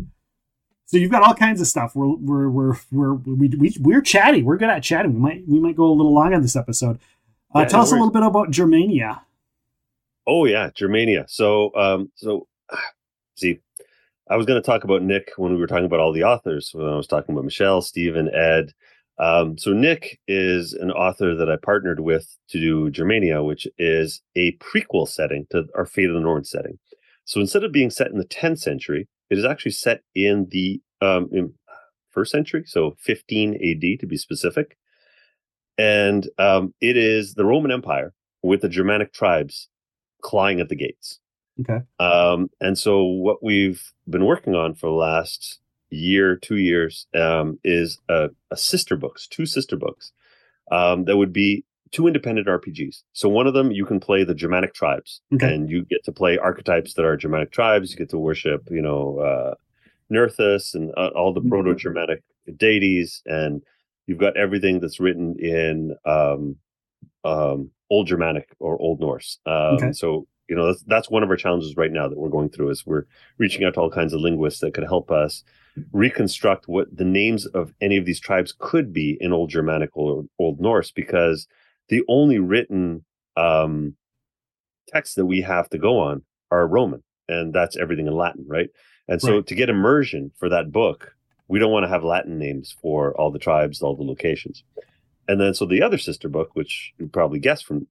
[0.86, 1.94] So you've got all kinds of stuff.
[1.94, 4.42] We're we're we're we're we, we, we're chatty.
[4.42, 5.14] We're good at chatting.
[5.14, 6.98] We might we might go a little long on this episode.
[7.54, 7.92] Uh, yeah, tell no us worries.
[7.92, 9.22] a little bit about Germania.
[10.26, 11.26] Oh yeah, Germania.
[11.28, 12.48] So um so
[13.36, 13.60] see,
[14.28, 16.70] I was going to talk about Nick when we were talking about all the authors.
[16.72, 18.72] When I was talking about Michelle, Stephen, Ed.
[19.18, 24.22] Um, so Nick is an author that I partnered with to do Germania, which is
[24.36, 26.78] a prequel setting to our Fate of the Norns setting.
[27.30, 30.82] So instead of being set in the 10th century, it is actually set in the
[31.00, 31.54] um, in
[32.10, 34.76] first century, so 15 AD to be specific.
[35.78, 39.68] And um, it is the Roman Empire with the Germanic tribes
[40.20, 41.20] clawing at the gates.
[41.60, 41.84] Okay.
[42.00, 47.60] Um, and so what we've been working on for the last year, two years, um,
[47.62, 50.10] is a, a, sister books, two sister books
[50.72, 53.02] um, that would be two independent RPGs.
[53.12, 55.52] So one of them you can play the Germanic tribes, okay.
[55.52, 57.90] and you get to play archetypes that are Germanic tribes.
[57.90, 59.54] You get to worship, you know, uh,
[60.12, 61.50] Nerthus and uh, all the mm-hmm.
[61.50, 62.22] Proto-Germanic
[62.56, 63.62] deities, and
[64.06, 66.56] you've got everything that's written in um,
[67.24, 69.38] um, Old Germanic or Old Norse.
[69.46, 69.92] Um, okay.
[69.92, 72.70] So you know that's, that's one of our challenges right now that we're going through
[72.70, 73.06] is we're
[73.38, 75.44] reaching out to all kinds of linguists that could help us
[75.92, 80.24] reconstruct what the names of any of these tribes could be in Old Germanic or
[80.38, 81.46] Old Norse because
[81.90, 83.04] the only written
[83.36, 83.94] um,
[84.88, 88.70] texts that we have to go on are Roman, and that's everything in Latin, right?
[89.08, 89.46] And so right.
[89.46, 91.14] to get immersion for that book,
[91.48, 94.62] we don't want to have Latin names for all the tribes, all the locations.
[95.28, 97.86] And then so the other sister book, which you probably guessed from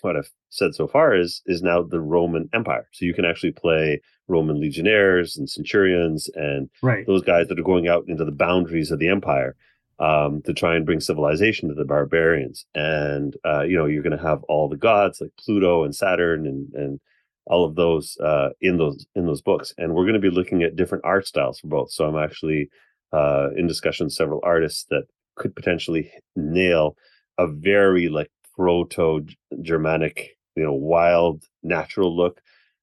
[0.00, 2.88] what I've said so far, is is now the Roman Empire.
[2.92, 7.06] So you can actually play Roman legionnaires and centurions and right.
[7.06, 9.56] those guys that are going out into the boundaries of the empire.
[10.02, 12.66] Um, to try and bring civilization to the barbarians.
[12.74, 16.46] And uh, you know, you're going to have all the gods like Pluto and Saturn
[16.46, 17.00] and and
[17.46, 19.72] all of those uh, in those in those books.
[19.78, 21.92] And we're going to be looking at different art styles for both.
[21.92, 22.68] So I'm actually
[23.12, 25.04] uh, in discussion with several artists that
[25.36, 26.96] could potentially nail
[27.38, 29.24] a very like proto
[29.62, 32.40] Germanic, you know, wild natural look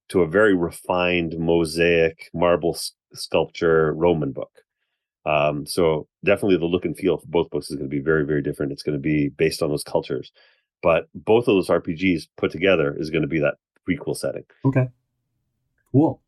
[0.10, 2.78] to a very refined mosaic marble
[3.14, 4.64] sculpture Roman book.
[5.30, 8.26] Um, so definitely the look and feel for both books is going to be very,
[8.26, 8.72] very different.
[8.72, 10.32] It's going to be based on those cultures,
[10.82, 13.56] but both of those RPGs put together is going to be that
[13.88, 14.44] prequel setting.
[14.66, 14.88] Okay.
[15.92, 16.20] Cool.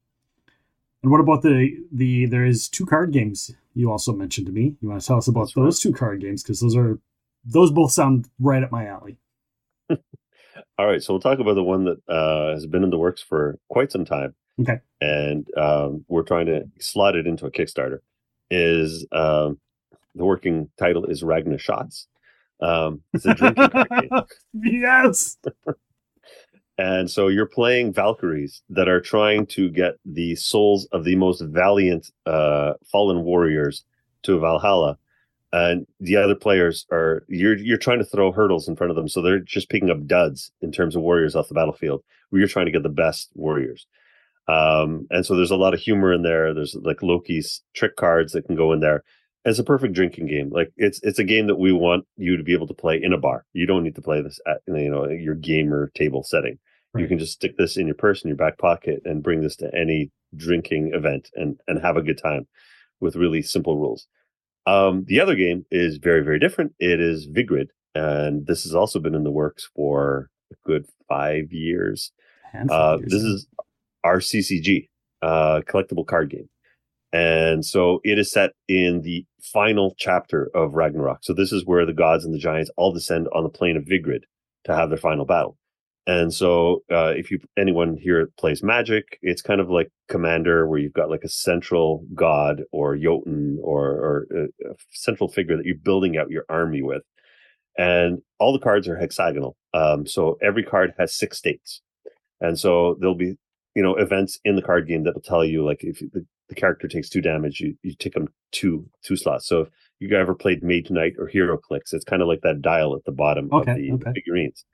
[1.02, 4.76] And what about the the there is two card games you also mentioned to me.
[4.82, 6.99] You want to tell us about That's those two card games because those are
[7.43, 9.18] those both sound right up my alley.
[10.78, 13.22] All right, so we'll talk about the one that uh, has been in the works
[13.22, 14.36] for quite some time.
[14.60, 14.80] Okay.
[14.99, 17.99] And um, we're trying to slot it into a Kickstarter.
[18.52, 19.60] Is um,
[20.14, 22.08] the working title is Ragnar Shots.
[22.62, 24.24] Um, it's a drinking card game.
[24.54, 25.38] yes.
[26.78, 31.41] And so you're playing Valkyries that are trying to get the souls of the most
[31.41, 33.84] valiant uh, fallen warriors
[34.24, 34.97] to Valhalla.
[35.54, 39.08] And the other players are you're you're trying to throw hurdles in front of them,
[39.08, 42.04] so they're just picking up duds in terms of warriors off the battlefield.
[42.30, 43.86] Where you're trying to get the best warriors,
[44.47, 46.53] um, and so there's a lot of humor in there.
[46.53, 49.03] There's like Loki's trick cards that can go in there.
[49.45, 50.49] It's a perfect drinking game.
[50.51, 53.13] Like it's it's a game that we want you to be able to play in
[53.13, 53.45] a bar.
[53.53, 56.59] You don't need to play this at you know your gamer table setting.
[56.97, 59.55] You can just stick this in your purse in your back pocket and bring this
[59.57, 62.47] to any drinking event and and have a good time
[62.99, 64.07] with really simple rules.
[64.67, 66.73] Um, the other game is very very different.
[66.79, 71.51] It is Vigrid, and this has also been in the works for a good five
[71.51, 72.11] years.
[72.69, 73.47] Uh, this is
[74.04, 74.88] our CCG,
[75.22, 76.49] uh, collectible card game.
[77.14, 81.20] And so it is set in the final chapter of Ragnarok.
[81.24, 83.84] So this is where the gods and the giants all descend on the plane of
[83.86, 84.24] Vigrid
[84.64, 85.58] to have their final battle.
[86.08, 90.80] And so uh, if you anyone here plays Magic, it's kind of like Commander, where
[90.80, 95.66] you've got like a central god or Jotun or, or a, a central figure that
[95.66, 97.04] you're building out your army with.
[97.78, 99.56] And all the cards are hexagonal.
[99.74, 101.82] Um, so every card has six states.
[102.39, 103.36] And so there'll be,
[103.76, 106.55] you know, events in the card game that will tell you, like, if the, the
[106.55, 109.47] character takes two damage, you, you take them two two slots.
[109.47, 109.69] So if
[109.99, 113.11] you ever played Mage Knight or HeroClix, it's kind of like that dial at the
[113.11, 114.11] bottom Okay, of the okay.
[114.13, 114.65] figurines,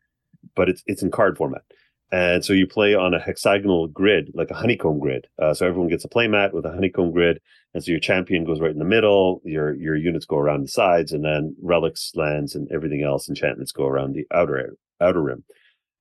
[0.56, 1.62] but it's it's in card format.
[2.10, 5.28] And so you play on a hexagonal grid, like a honeycomb grid.
[5.38, 7.42] Uh, so everyone gets a playmat with a honeycomb grid,
[7.74, 9.42] and so your champion goes right in the middle.
[9.44, 13.74] Your your units go around the sides, and then relics, lands, and everything else, enchantments
[13.74, 15.44] go around the outer outer rim.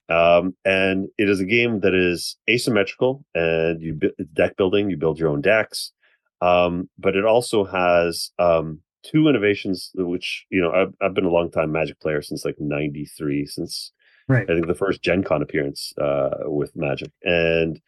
[0.09, 3.99] Um, and it is a game that is asymmetrical, and you
[4.33, 4.91] deck building.
[4.91, 5.93] You build your own decks,
[6.41, 11.31] um, but it also has um, two innovations, which you know I've, I've been a
[11.31, 13.93] long time Magic player since like '93, since
[14.29, 14.49] right.
[14.49, 17.11] I think the first Gen Con appearance uh, with Magic.
[17.25, 17.81] And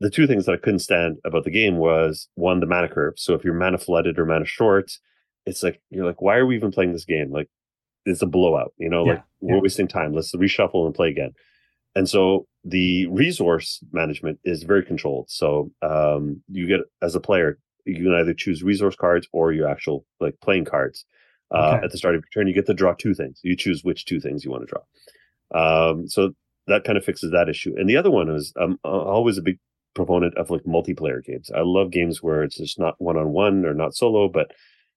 [0.00, 3.14] the two things that I couldn't stand about the game was one, the mana curve.
[3.16, 4.90] So if you're mana flooded or mana short,
[5.46, 7.30] it's like you're like, why are we even playing this game?
[7.30, 7.48] Like
[8.04, 9.60] it's a blowout, you know, Yeah, like we're yeah.
[9.62, 10.12] wasting time.
[10.12, 11.32] Let's reshuffle and play again.
[11.94, 15.30] And so the resource management is very controlled.
[15.30, 19.68] So um, you get as a player, you can either choose resource cards or your
[19.68, 21.04] actual like playing cards.
[21.54, 21.84] Uh, Okay.
[21.84, 23.40] At the start of your turn, you get to draw two things.
[23.42, 25.90] You choose which two things you want to draw.
[25.90, 26.32] Um, so
[26.66, 27.74] that kind of fixes that issue.
[27.76, 29.58] And the other one is I'm uh, always a big
[29.94, 31.50] proponent of like multiplayer games.
[31.54, 34.52] I love games where it's just not one on one or not solo, but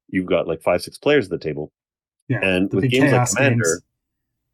[0.08, 1.74] you've got like five, six players at the table.
[2.30, 2.40] Yeah.
[2.42, 3.82] And the with games like Commander, games.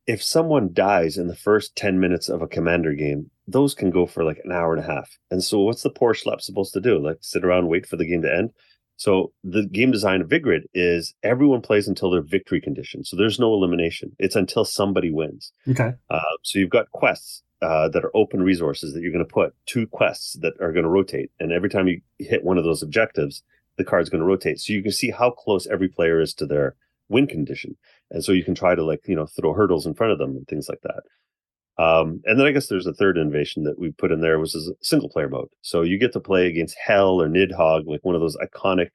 [0.08, 4.06] If someone dies in the first 10 minutes of a Commander game, those can go
[4.06, 5.18] for like an hour and a half.
[5.30, 7.00] And so what's the poor schlep supposed to do?
[7.00, 8.52] Like sit around, wait for the game to end?
[8.98, 13.04] So the game design of Vigrid is everyone plays until their victory condition.
[13.04, 14.16] So there's no elimination.
[14.20, 15.52] It's until somebody wins.
[15.68, 15.94] Okay.
[16.10, 19.56] Uh, so you've got quests uh, that are open resources that you're going to put
[19.66, 22.82] two quests that are going to rotate, and every time you hit one of those
[22.82, 23.44] objectives,
[23.78, 24.60] the card's going to rotate.
[24.60, 26.76] So you can see how close every player is to their
[27.10, 27.78] win condition,
[28.12, 30.32] and so you can try to like you know throw hurdles in front of them
[30.36, 31.02] and things like that.
[31.84, 34.54] Um, and then I guess there's a third innovation that we put in there, which
[34.54, 35.48] is a single player mode.
[35.62, 38.90] So you get to play against Hell or Nidhogg, like one of those iconic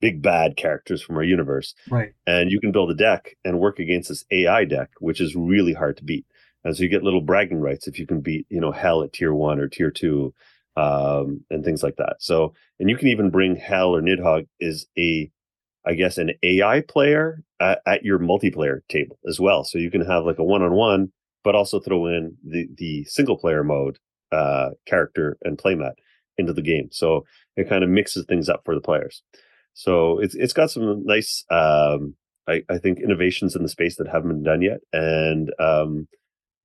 [0.00, 2.12] big bad characters from our universe Right.
[2.26, 5.72] and you can build a deck and work against this AI deck, which is really
[5.72, 6.26] hard to beat.
[6.64, 9.12] And so you get little bragging rights if you can beat, you know, Hell at
[9.12, 10.34] tier one or tier two,
[10.76, 12.16] um, and things like that.
[12.18, 15.30] So, and you can even bring Hell or Nidhogg is a,
[15.86, 19.64] I guess, an AI player at, at your multiplayer table as well.
[19.64, 21.12] So you can have like a one on one,
[21.44, 23.98] but also throw in the the single player mode
[24.30, 25.92] uh, character and playmat
[26.38, 26.88] into the game.
[26.90, 27.24] So
[27.56, 29.22] it kind of mixes things up for the players.
[29.74, 32.14] So it's it's got some nice um,
[32.48, 34.80] I, I think innovations in the space that haven't been done yet.
[34.92, 36.08] And um,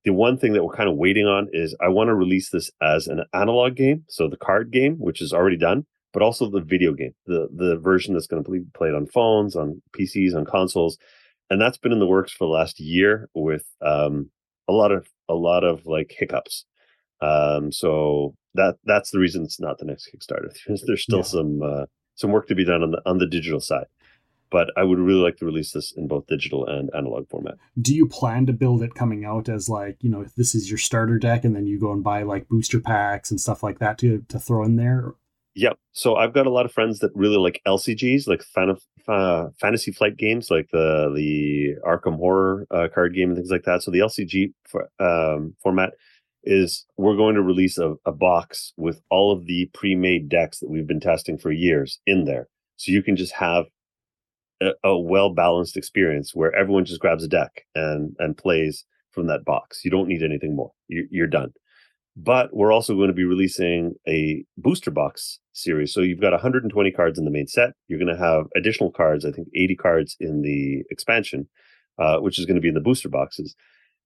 [0.04, 2.72] the one thing that we're kind of waiting on is I want to release this
[2.82, 6.62] as an analog game, so the card game, which is already done, but also the
[6.62, 10.46] video game, the the version that's going to be played on phones, on PCs, on
[10.46, 10.98] consoles,
[11.50, 14.30] and that's been in the works for the last year with um,
[14.68, 16.66] a lot of a lot of like hiccups.
[17.22, 20.56] Um, so that that's the reason it's not the next Kickstarter.
[20.68, 21.24] There's, there's still yeah.
[21.24, 21.86] some uh,
[22.16, 23.88] some work to be done on the on the digital side
[24.50, 27.56] but I would really like to release this in both digital and analog format.
[27.80, 30.70] Do you plan to build it coming out as like, you know, if this is
[30.70, 33.80] your starter deck and then you go and buy like booster packs and stuff like
[33.80, 35.14] that to to throw in there?
[35.58, 35.80] Yep.
[35.92, 38.78] So I've got a lot of friends that really like LCGs, like fan-
[39.08, 43.64] uh, fantasy flight games, like the the Arkham Horror uh, card game and things like
[43.64, 43.82] that.
[43.82, 45.94] So the LCG for, um, format
[46.44, 50.70] is we're going to release a, a box with all of the pre-made decks that
[50.70, 52.48] we've been testing for years in there.
[52.76, 53.66] So you can just have
[54.62, 59.26] a, a well balanced experience where everyone just grabs a deck and and plays from
[59.26, 59.84] that box.
[59.84, 60.72] You don't need anything more.
[60.88, 61.52] You, you're done.
[62.20, 65.94] But we're also going to be releasing a booster box series.
[65.94, 67.74] So you've got 120 cards in the main set.
[67.88, 71.48] You're going to have additional cards, I think 80 cards in the expansion,
[72.00, 73.56] uh, which is going to be in the booster boxes.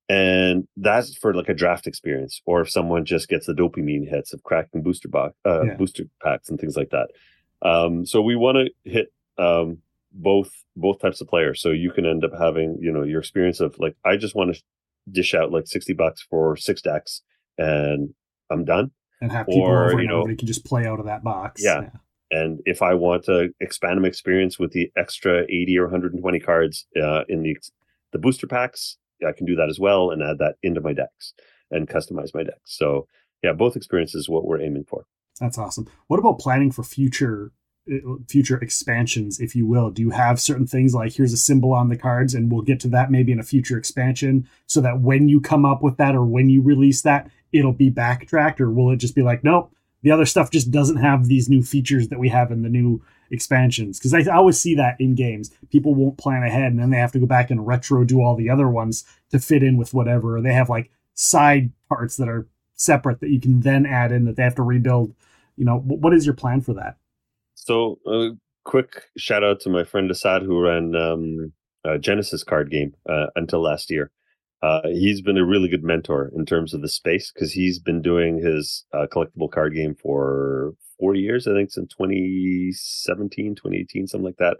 [0.10, 4.34] And that's for like a draft experience, or if someone just gets the dopamine hits
[4.34, 5.76] of cracking booster box, uh, yeah.
[5.76, 7.08] booster packs and things like that.
[7.62, 9.78] Um, so we want to hit um,
[10.12, 11.62] both both types of players.
[11.62, 14.54] So you can end up having, you know, your experience of like, I just want
[14.54, 14.62] to
[15.10, 17.22] dish out like 60 bucks for six decks
[17.62, 18.14] and
[18.50, 18.92] I'm done.
[19.22, 21.64] And have people or, over you know, can just play out of that box.
[21.64, 21.82] Yeah.
[21.82, 21.90] yeah.
[22.32, 26.88] And if I want to expand my experience with the extra 80 or 120 cards
[27.02, 27.58] uh, in the
[28.14, 31.34] the booster packs, I can do that as well and add that into my decks
[31.70, 32.60] and customize my decks.
[32.66, 33.08] So
[33.44, 35.06] yeah, both experiences what we're aiming for.
[35.40, 35.88] That's awesome.
[36.08, 37.52] What about planning for future
[38.28, 39.90] future expansions, if you will?
[39.90, 42.80] Do you have certain things like here's a symbol on the cards, and we'll get
[42.82, 46.16] to that maybe in a future expansion, so that when you come up with that
[46.16, 49.74] or when you release that, it'll be backtracked, or will it just be like, nope,
[50.04, 53.04] the other stuff just doesn't have these new features that we have in the new
[53.30, 54.00] expansions?
[54.00, 56.98] Because I, I always see that in games, people won't plan ahead, and then they
[56.98, 59.94] have to go back and retro do all the other ones to fit in with
[59.94, 60.42] whatever.
[60.42, 64.36] They have like side parts that are separate that you can then add in that
[64.36, 65.14] they have to rebuild.
[65.58, 66.98] You know, what is your plan for that?
[67.54, 68.30] So, a uh,
[68.64, 71.54] quick shout out to my friend Assad who ran um,
[72.00, 74.12] Genesis card game uh, until last year.
[74.62, 78.02] Uh, he's been a really good mentor in terms of the space because he's been
[78.02, 84.26] doing his uh, collectible card game for four years, I think, since 2017, 2018, something
[84.26, 84.58] like that.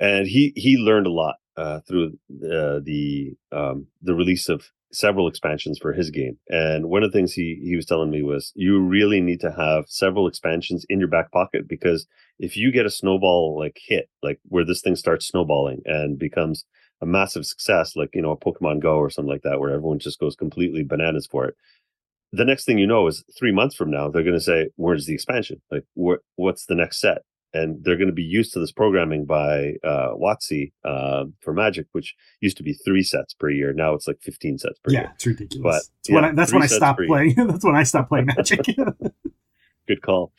[0.00, 5.78] And he he learned a lot uh, through the um, the release of several expansions
[5.78, 6.38] for his game.
[6.48, 9.52] And one of the things he he was telling me was you really need to
[9.52, 12.06] have several expansions in your back pocket because
[12.38, 16.64] if you get a snowball like hit, like where this thing starts snowballing and becomes
[17.00, 19.98] a massive success, like you know, a Pokemon Go or something like that, where everyone
[19.98, 21.56] just goes completely bananas for it.
[22.32, 25.06] The next thing you know is three months from now, they're going to say, "Where's
[25.06, 25.60] the expansion?
[25.70, 27.22] Like, wh- what's the next set?"
[27.54, 31.86] and they're going to be used to this programming by uh, WotC uh, for Magic,
[31.92, 33.72] which used to be three sets per year.
[33.72, 35.06] Now it's like fifteen sets per yeah, year.
[35.06, 35.62] Yeah, it's ridiculous.
[35.62, 37.34] But, that's yeah, when I, that's when I stopped playing.
[37.46, 38.66] that's when I stopped playing Magic.
[39.86, 40.32] Good call.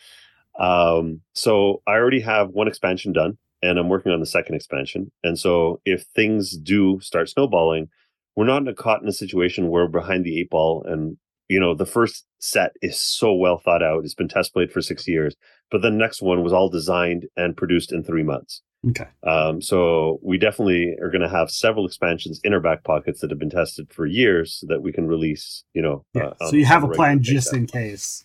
[0.59, 5.11] Um, so I already have one expansion done, and I'm working on the second expansion.
[5.23, 7.89] And so if things do start snowballing,
[8.35, 10.85] we're not in a, caught in a situation where we're behind the eight ball.
[10.87, 14.03] And you know the first set is so well thought out.
[14.03, 15.35] It's been test played for six years
[15.71, 18.61] but the next one was all designed and produced in three months.
[18.89, 19.07] Okay.
[19.23, 23.31] Um, so we definitely are going to have several expansions in our back pockets that
[23.31, 26.33] have been tested for years so that we can release you know yeah.
[26.39, 28.23] Uh, so you have a plan just in case.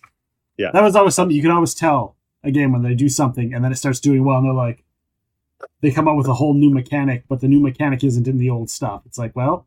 [0.57, 0.69] Yeah.
[0.71, 3.71] That was always something you can always tell again when they do something and then
[3.71, 4.83] it starts doing well and they're like
[5.81, 8.49] they come up with a whole new mechanic but the new mechanic isn't in the
[8.49, 9.65] old stuff it's like well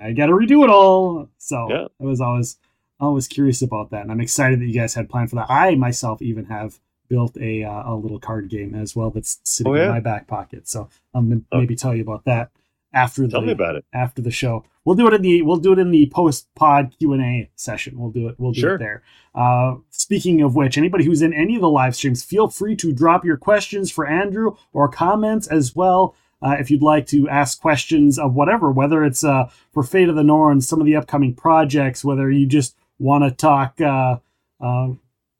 [0.00, 1.28] I got to redo it all.
[1.38, 1.86] So yeah.
[2.00, 2.58] I was always
[2.98, 5.50] always curious about that, and I'm excited that you guys had planned for that.
[5.50, 6.78] I myself even have
[7.08, 9.84] built a uh, a little card game as well that's sitting oh, yeah?
[9.84, 10.68] in my back pocket.
[10.68, 11.58] So I'm gonna oh.
[11.58, 12.50] maybe tell you about that
[12.92, 14.64] after tell the me about it after the show.
[14.84, 17.50] We'll do it in the we'll do it in the post pod Q and A
[17.56, 17.98] session.
[17.98, 18.36] We'll do it.
[18.38, 18.74] We'll do sure.
[18.76, 19.02] it there.
[19.34, 22.92] Uh, speaking of which, anybody who's in any of the live streams, feel free to
[22.92, 26.14] drop your questions for Andrew or comments as well.
[26.42, 30.16] Uh, if you'd like to ask questions of whatever, whether it's uh, for Fate of
[30.16, 34.18] the Norn, some of the upcoming projects, whether you just want to talk uh,
[34.60, 34.88] uh,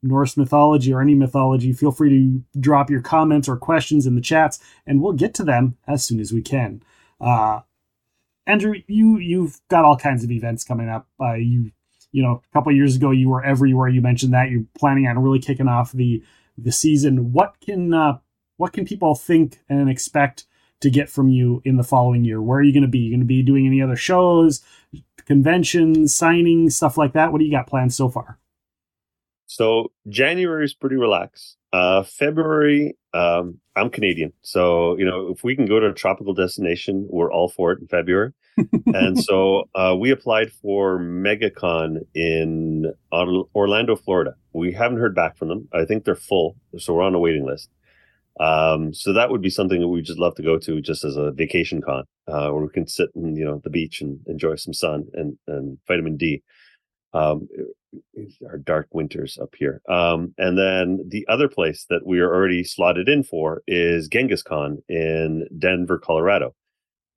[0.03, 4.21] Norse mythology or any mythology, feel free to drop your comments or questions in the
[4.21, 6.81] chats, and we'll get to them as soon as we can.
[7.19, 7.61] Uh,
[8.45, 11.07] Andrew, you you've got all kinds of events coming up.
[11.19, 11.71] Uh, you
[12.11, 13.89] you know a couple years ago you were everywhere.
[13.89, 16.23] You mentioned that you're planning on really kicking off the
[16.57, 17.31] the season.
[17.33, 18.19] What can uh,
[18.57, 20.45] what can people think and expect
[20.79, 22.41] to get from you in the following year?
[22.41, 22.99] Where are you going to be?
[22.99, 24.63] You going to be doing any other shows,
[25.25, 27.31] conventions, signings, stuff like that?
[27.31, 28.39] What do you got planned so far?
[29.47, 31.57] So January is pretty relaxed.
[31.73, 36.33] Uh, February, um, I'm Canadian, so you know if we can go to a tropical
[36.33, 38.33] destination, we're all for it in February.
[38.87, 44.35] and so uh, we applied for MegaCon in Orlando, Florida.
[44.53, 45.67] We haven't heard back from them.
[45.73, 47.69] I think they're full, so we're on a waiting list.
[48.39, 51.15] Um, so that would be something that we just love to go to, just as
[51.15, 54.55] a vacation con, uh, where we can sit in you know the beach and enjoy
[54.55, 56.43] some sun and and vitamin D.
[57.13, 57.47] Um,
[58.47, 59.81] our dark winters up here.
[59.89, 64.43] Um, and then the other place that we are already slotted in for is Genghis
[64.43, 66.53] Con in Denver, Colorado.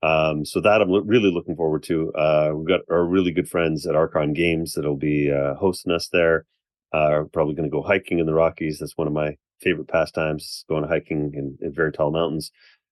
[0.02, 2.12] Um, so that I'm really looking forward to.
[2.14, 6.08] Uh, we've got our really good friends at Archon Games that'll be uh, hosting us
[6.08, 6.46] there.
[6.92, 8.78] Uh, probably going to go hiking in the Rockies.
[8.78, 12.50] That's one of my favorite pastimes, going hiking in, in very tall mountains.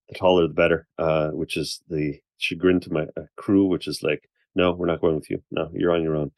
[0.09, 4.03] The taller, the better, uh, which is the chagrin to my uh, crew, which is
[4.03, 5.42] like, no, we're not going with you.
[5.51, 6.30] No, you're on your own.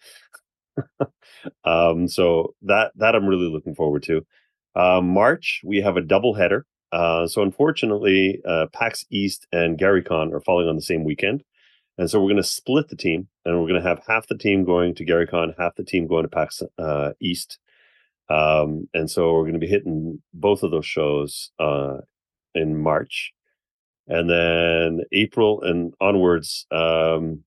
[1.64, 4.26] Um, so that that I'm really looking forward to.
[4.74, 6.66] Uh, March we have a double header.
[6.92, 11.44] Uh, so unfortunately, uh, PAX East and GaryCon are falling on the same weekend,
[11.98, 14.36] and so we're going to split the team, and we're going to have half the
[14.36, 17.58] team going to GaryCon, half the team going to PAX uh, East.
[18.28, 21.98] Um, and so we're going to be hitting both of those shows uh,
[22.54, 23.32] in March,
[24.08, 26.66] and then April and onwards.
[26.70, 27.44] Um,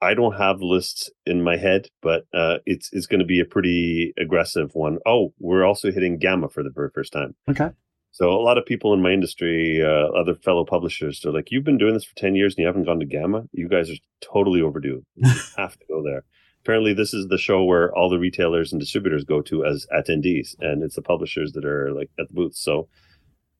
[0.00, 3.44] I don't have lists in my head, but uh, it's it's going to be a
[3.44, 4.98] pretty aggressive one.
[5.06, 7.34] Oh, we're also hitting GAMA for the very first time.
[7.48, 7.70] Okay.
[8.12, 11.64] So a lot of people in my industry, uh, other fellow publishers, they're like, "You've
[11.64, 13.44] been doing this for ten years and you haven't gone to GAMA.
[13.52, 15.04] You guys are totally overdue.
[15.14, 16.24] You have to go there."
[16.62, 20.56] Apparently, this is the show where all the retailers and distributors go to as attendees,
[20.60, 22.56] and it's the publishers that are like at the booth.
[22.56, 22.88] So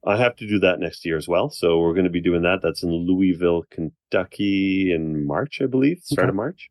[0.07, 1.51] I have to do that next year as well.
[1.51, 2.61] So we're going to be doing that.
[2.63, 6.31] That's in Louisville, Kentucky in March, I believe, start okay.
[6.31, 6.71] of March.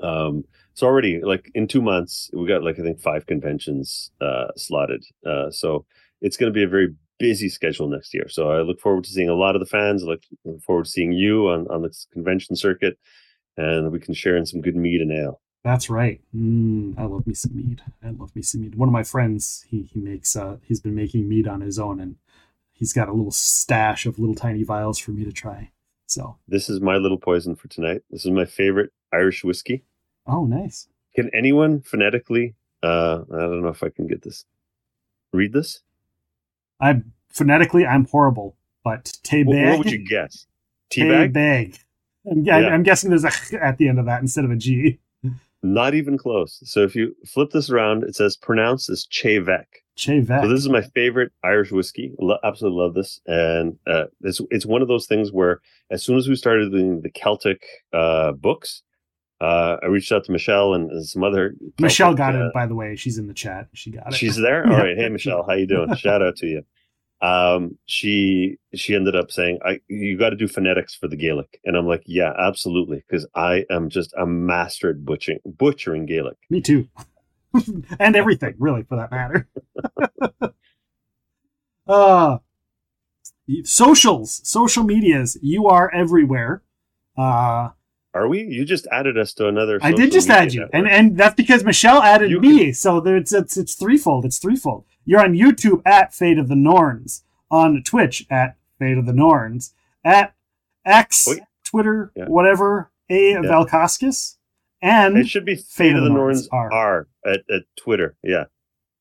[0.00, 0.44] Um,
[0.74, 5.04] so already like in two months, we got like I think five conventions uh, slotted.
[5.26, 5.86] Uh, so
[6.20, 8.28] it's going to be a very busy schedule next year.
[8.28, 10.02] So I look forward to seeing a lot of the fans.
[10.02, 10.22] I look,
[10.64, 12.98] forward to seeing you on on this convention circuit,
[13.56, 15.40] and we can share in some good mead and ale.
[15.64, 16.20] That's right.
[16.34, 17.82] Mm, I love me some mead.
[18.02, 18.76] I love me some mead.
[18.76, 22.00] One of my friends, he he makes uh he's been making mead on his own
[22.00, 22.16] and
[22.78, 25.70] he's got a little stash of little tiny vials for me to try.
[26.06, 28.02] So this is my little poison for tonight.
[28.10, 29.84] This is my favorite Irish whiskey.
[30.26, 30.88] Oh, nice.
[31.14, 32.54] Can anyone phonetically?
[32.82, 34.44] Uh, I don't know if I can get this.
[35.32, 35.80] Read this.
[36.80, 40.46] I phonetically, I'm horrible, but te What, what would you guess?
[40.90, 41.32] Teabag.
[41.32, 41.78] Teabag.
[42.30, 42.56] I'm, yeah.
[42.56, 44.98] I'm guessing there's a at the end of that instead of a G.
[45.62, 46.60] Not even close.
[46.64, 49.66] So if you flip this around, it says pronounced as Chevek.
[50.42, 52.12] So this is my favorite Irish whiskey.
[52.20, 56.16] Lo- absolutely love this, and uh, it's it's one of those things where as soon
[56.16, 58.82] as we started doing the Celtic uh, books,
[59.40, 61.50] uh, I reached out to Michelle and, and some other.
[61.58, 62.96] Celtic, Michelle got it, uh, by the way.
[62.96, 63.68] She's in the chat.
[63.74, 64.14] She got it.
[64.14, 64.66] She's there.
[64.66, 64.96] All right.
[64.96, 65.94] Hey, Michelle, how you doing?
[65.96, 66.62] Shout out to you.
[67.20, 71.60] Um, she she ended up saying, "I you got to do phonetics for the Gaelic,"
[71.64, 76.36] and I'm like, "Yeah, absolutely," because I am just a master at butchering butchering Gaelic.
[76.48, 76.88] Me too.
[77.98, 79.48] and everything, really, for that matter.
[81.86, 82.38] uh,
[83.64, 86.62] socials, social medias, you are everywhere.
[87.16, 87.70] Uh,
[88.14, 88.42] are we?
[88.42, 89.78] You just added us to another.
[89.82, 90.74] I did just add you, network.
[90.74, 92.64] and and that's because Michelle added you me.
[92.66, 92.74] Can...
[92.74, 94.24] So it's it's it's threefold.
[94.24, 94.84] It's threefold.
[95.04, 99.74] You're on YouTube at Fate of the Norns, on Twitch at Fate of the Norns,
[100.04, 100.34] at
[100.84, 101.44] X, oh, yeah.
[101.64, 102.26] Twitter, yeah.
[102.26, 103.40] whatever, A yeah.
[103.40, 104.36] Valkauskas.
[104.80, 107.08] And it should be Fate, Fate of the, Norns, Norns R.
[107.24, 108.16] at, at Twitter.
[108.22, 108.44] Yeah.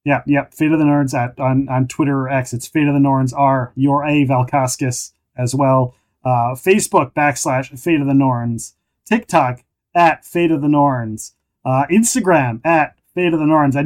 [0.03, 0.45] Yeah, yeah.
[0.51, 2.53] Fate of the Norns at on, on Twitter or X.
[2.53, 3.73] It's Fate of the Norns R.
[3.75, 5.95] Your A Valkauskas as well.
[6.23, 8.75] Uh, Facebook backslash Fate of the Norns.
[9.05, 9.63] TikTok
[9.93, 11.33] at Fate of the Norns.
[11.65, 13.75] Uh, Instagram at Fate of the Norns.
[13.75, 13.83] I,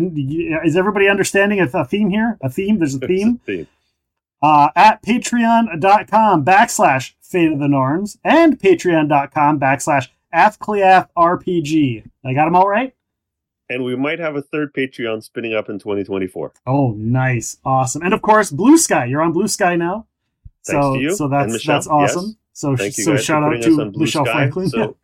[0.63, 2.37] is everybody understanding a, a, theme here?
[2.41, 2.77] A theme?
[2.77, 3.39] There's a theme.
[3.41, 3.67] a theme.
[4.43, 12.03] Uh, at patreon.com backslash Fate of the Norns and patreon.com backslash Athcliath RPG.
[12.25, 12.93] I got them all right?
[13.69, 16.53] And we might have a third Patreon spinning up in 2024.
[16.67, 17.57] Oh, nice.
[17.63, 18.01] Awesome.
[18.01, 19.09] And of course, Bluesky.
[19.09, 20.07] You're on Bluesky now.
[20.65, 21.15] Thanks so, to you.
[21.15, 22.25] So that's that's awesome.
[22.25, 22.35] Yes.
[22.53, 24.33] So, Thank you so shout out to Michelle Sky.
[24.33, 24.69] Franklin.
[24.69, 24.97] So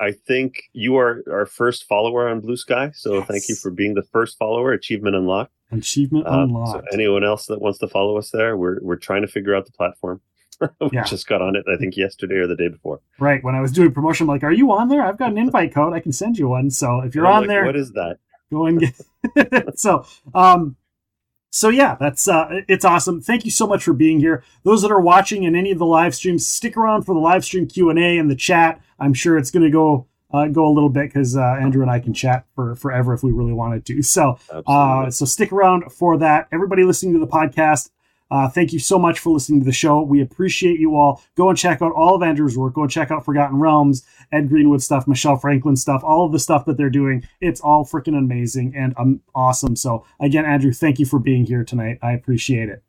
[0.00, 2.94] I think you are our first follower on Bluesky.
[2.96, 3.28] So yes.
[3.28, 4.72] thank you for being the first follower.
[4.72, 5.52] Achievement unlocked.
[5.70, 6.88] Achievement uh, unlocked.
[6.88, 9.66] So anyone else that wants to follow us there, we're we're trying to figure out
[9.66, 10.20] the platform.
[10.80, 11.04] we yeah.
[11.04, 13.00] just got on it, I think, yesterday or the day before.
[13.18, 13.42] Right.
[13.42, 15.02] When I was doing promotion, I'm like, are you on there?
[15.02, 15.92] I've got an invite code.
[15.92, 16.70] I can send you one.
[16.70, 18.18] So if you're on like, there, what is that?
[18.50, 19.78] Go and get.
[19.78, 20.76] so, um,
[21.50, 23.20] so yeah, that's uh, it's awesome.
[23.20, 24.42] Thank you so much for being here.
[24.64, 27.44] Those that are watching in any of the live streams, stick around for the live
[27.44, 28.80] stream Q and A and the chat.
[28.98, 31.90] I'm sure it's going to go uh, go a little bit because uh, Andrew and
[31.90, 34.02] I can chat for forever if we really wanted to.
[34.02, 34.36] So
[34.66, 36.48] uh, so stick around for that.
[36.50, 37.90] Everybody listening to the podcast,
[38.30, 40.02] uh, thank you so much for listening to the show.
[40.02, 41.22] We appreciate you all.
[41.36, 42.74] Go and check out all of Andrew's work.
[42.74, 46.38] Go and check out Forgotten Realms, Ed Greenwood stuff, Michelle Franklin stuff, all of the
[46.38, 47.26] stuff that they're doing.
[47.40, 49.76] It's all freaking amazing and um, awesome.
[49.76, 51.98] So, again, Andrew, thank you for being here tonight.
[52.02, 52.82] I appreciate it.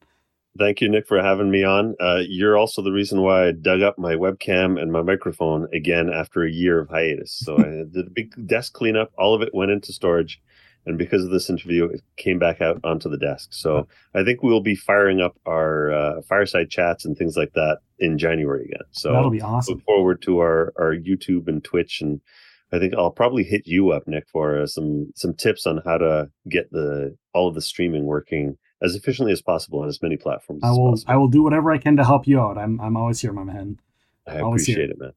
[0.58, 1.96] Thank you, Nick, for having me on.
[2.00, 6.10] Uh, you're also the reason why I dug up my webcam and my microphone again
[6.10, 7.34] after a year of hiatus.
[7.34, 9.12] So I did a big desk cleanup.
[9.18, 10.42] All of it went into storage
[10.86, 13.50] and because of this interview, it came back out onto the desk.
[13.52, 17.80] So I think we'll be firing up our uh, fireside chats and things like that
[18.00, 18.86] in January again.
[18.92, 19.76] So that'll be awesome.
[19.76, 22.22] Look forward to our our YouTube and Twitch, and
[22.72, 25.98] I think I'll probably hit you up, Nick, for uh, some some tips on how
[25.98, 30.18] to get the all of the streaming working as efficiently as possible on as many
[30.18, 30.62] platforms.
[30.64, 30.92] I will.
[30.92, 31.14] Possible.
[31.14, 32.58] I will do whatever I can to help you out.
[32.58, 33.80] I'm I'm always here, my man.
[34.28, 35.14] I always appreciate it, man.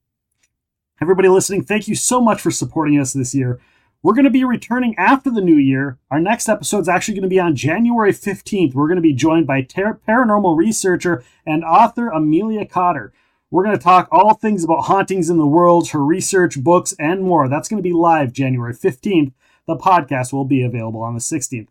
[1.00, 3.60] Everybody listening, thank you so much for supporting us this year.
[4.00, 5.98] We're going to be returning after the new year.
[6.08, 8.72] Our next episode is actually going to be on January 15th.
[8.72, 13.12] We're going to be joined by ter- paranormal researcher and author Amelia Cotter.
[13.50, 17.22] We're going to talk all things about hauntings in the world, her research, books, and
[17.22, 17.48] more.
[17.48, 19.32] That's going to be live January 15th.
[19.66, 21.66] The podcast will be available on the 16th.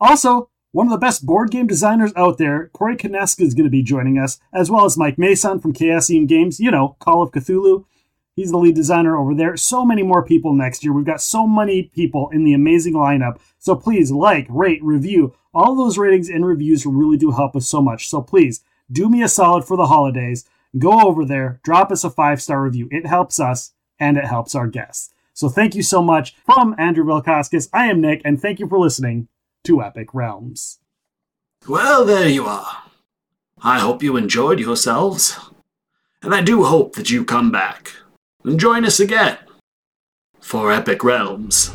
[0.00, 3.70] Also, one of the best board game designers out there, Corey Konieczka, is going to
[3.70, 7.30] be joining us, as well as Mike Mason from Chaosium Games, you know, Call of
[7.30, 7.84] Cthulhu.
[8.34, 9.56] He's the lead designer over there.
[9.56, 10.92] So many more people next year.
[10.92, 13.38] We've got so many people in the amazing lineup.
[13.58, 15.34] So please like, rate, review.
[15.52, 18.08] All those ratings and reviews really do help us so much.
[18.08, 20.46] So please do me a solid for the holidays.
[20.78, 22.88] Go over there, drop us a five star review.
[22.90, 25.12] It helps us and it helps our guests.
[25.34, 27.68] So thank you so much from Andrew Valkauskas.
[27.72, 29.28] I am Nick, and thank you for listening
[29.64, 30.78] to Epic Realms.
[31.66, 32.82] Well, there you are.
[33.62, 35.38] I hope you enjoyed yourselves,
[36.22, 37.92] and I do hope that you come back
[38.44, 39.38] and join us again
[40.40, 41.74] for Epic Realms.